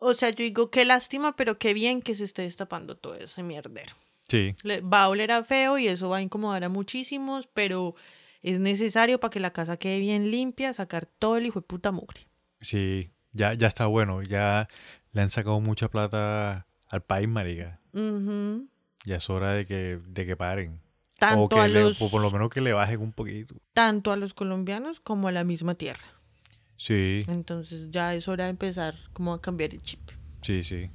O 0.00 0.14
sea, 0.14 0.30
yo 0.30 0.36
digo 0.44 0.70
qué 0.70 0.84
lástima, 0.84 1.36
pero 1.36 1.58
qué 1.58 1.74
bien 1.74 2.02
que 2.02 2.14
se 2.14 2.24
esté 2.24 2.42
destapando 2.42 2.96
todo 2.96 3.14
ese 3.16 3.42
mierdero. 3.42 3.92
Sí, 4.28 4.56
Le- 4.62 4.80
va 4.80 5.04
a 5.04 5.08
oler 5.08 5.30
a 5.30 5.44
feo 5.44 5.78
y 5.78 5.88
eso 5.88 6.08
va 6.08 6.16
a 6.18 6.22
incomodar 6.22 6.64
a 6.64 6.68
muchísimos, 6.68 7.46
pero 7.52 7.94
es 8.42 8.58
necesario 8.58 9.20
para 9.20 9.30
que 9.30 9.40
la 9.40 9.52
casa 9.52 9.76
quede 9.76 9.98
bien 10.00 10.30
limpia, 10.30 10.72
sacar 10.72 11.06
todo 11.06 11.36
el 11.36 11.46
hijo 11.46 11.60
de 11.60 11.66
puta 11.66 11.92
mugre. 11.92 12.26
sí, 12.60 13.12
ya, 13.32 13.54
ya 13.54 13.66
está 13.68 13.86
bueno, 13.86 14.22
ya 14.22 14.68
le 15.12 15.22
han 15.22 15.30
sacado 15.30 15.60
mucha 15.60 15.88
plata 15.88 16.66
al 16.88 17.02
país, 17.02 17.28
marica. 17.28 17.80
Ujú. 17.92 18.68
Ya 19.04 19.16
es 19.16 19.28
hora 19.30 19.52
de 19.52 19.66
que, 19.66 19.98
de 20.06 20.26
que 20.26 20.36
paren. 20.36 20.80
tanto 21.18 21.42
o, 21.44 21.48
que 21.48 21.60
a 21.60 21.68
le- 21.68 21.82
los 21.82 22.00
o 22.02 22.10
por 22.10 22.20
lo 22.22 22.30
menos 22.30 22.50
que 22.50 22.60
le 22.60 22.72
bajen 22.72 23.00
un 23.00 23.12
poquito. 23.12 23.54
tanto 23.74 24.12
a 24.12 24.16
los 24.16 24.34
colombianos 24.34 25.00
como 25.00 25.28
a 25.28 25.32
la 25.32 25.44
misma 25.44 25.74
tierra. 25.74 26.04
Sí, 26.76 27.20
Entonces 27.28 27.90
ya 27.90 28.12
es 28.14 28.26
hora 28.28 28.44
de 28.44 28.50
empezar 28.50 28.96
como 29.12 29.32
a 29.34 29.40
cambiar 29.40 29.72
el 29.74 29.82
chip. 29.82 30.00
sí, 30.40 30.64
sí. 30.64 30.90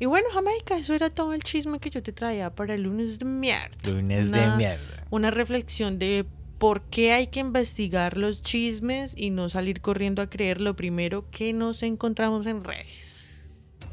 Y 0.00 0.06
bueno, 0.06 0.28
Jamaica, 0.32 0.78
eso 0.78 0.94
era 0.94 1.10
todo 1.10 1.34
el 1.34 1.42
chisme 1.42 1.80
que 1.80 1.90
yo 1.90 2.02
te 2.04 2.12
traía 2.12 2.54
para 2.54 2.74
el 2.74 2.82
lunes 2.82 3.18
de 3.18 3.24
mierda. 3.24 3.68
Lunes 3.90 4.28
Una- 4.28 4.50
de 4.52 4.56
mierda. 4.56 5.04
Una 5.10 5.30
reflexión 5.32 5.98
de 5.98 6.24
por 6.58 6.82
qué 6.84 7.12
hay 7.12 7.26
que 7.28 7.40
investigar 7.40 8.16
los 8.16 8.40
chismes 8.42 9.12
y 9.16 9.30
no 9.30 9.48
salir 9.48 9.80
corriendo 9.80 10.22
a 10.22 10.30
creer 10.30 10.60
lo 10.60 10.74
primero 10.76 11.28
que 11.30 11.52
nos 11.52 11.82
encontramos 11.82 12.46
en 12.46 12.62
redes. 12.64 13.44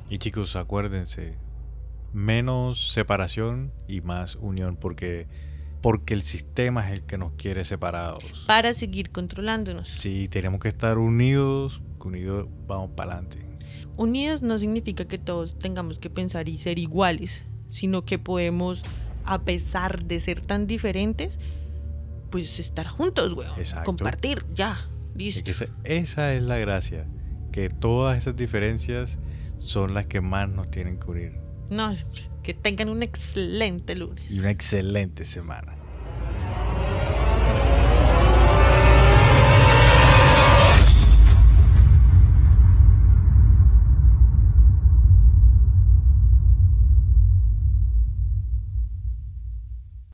Y 0.09 0.19
chicos, 0.19 0.55
acuérdense, 0.55 1.35
menos 2.15 2.91
separación 2.93 3.73
y 3.89 3.99
más 3.99 4.35
unión, 4.37 4.77
porque, 4.77 5.27
porque 5.81 6.13
el 6.13 6.23
sistema 6.23 6.87
es 6.87 6.93
el 6.93 7.01
que 7.03 7.17
nos 7.17 7.33
quiere 7.33 7.65
separados. 7.65 8.23
Para 8.47 8.73
seguir 8.73 9.09
controlándonos. 9.11 9.89
Sí, 9.99 10.29
tenemos 10.29 10.61
que 10.61 10.69
estar 10.69 10.97
unidos, 10.97 11.81
unidos 11.99 12.47
vamos 12.67 12.91
para 12.95 13.13
adelante. 13.13 13.39
Unidos 13.97 14.41
no 14.41 14.57
significa 14.57 15.05
que 15.05 15.17
todos 15.17 15.59
tengamos 15.59 15.99
que 15.99 16.09
pensar 16.09 16.47
y 16.47 16.57
ser 16.57 16.79
iguales, 16.79 17.43
sino 17.69 18.05
que 18.05 18.17
podemos, 18.17 18.81
a 19.25 19.41
pesar 19.43 20.05
de 20.05 20.19
ser 20.21 20.39
tan 20.39 20.67
diferentes, 20.67 21.37
pues 22.29 22.59
estar 22.59 22.87
juntos, 22.87 23.33
weón. 23.33 23.57
Exacto. 23.57 23.85
Compartir, 23.85 24.45
ya, 24.53 24.77
Es 25.11 25.17
listo. 25.17 25.43
que 25.43 25.51
esa, 25.51 25.65
esa 25.83 26.33
es 26.33 26.41
la 26.43 26.57
gracia, 26.59 27.07
que 27.51 27.67
todas 27.69 28.17
esas 28.17 28.35
diferencias 28.37 29.17
son 29.59 29.93
las 29.93 30.05
que 30.05 30.21
más 30.21 30.47
nos 30.47 30.69
tienen 30.71 30.97
que 30.97 31.11
unir. 31.11 31.44
No, 31.69 31.93
que 32.43 32.53
tengan 32.53 32.89
un 32.89 33.03
excelente 33.03 33.95
lunes. 33.95 34.29
Y 34.29 34.39
una 34.39 34.51
excelente 34.51 35.25
semana. 35.25 35.75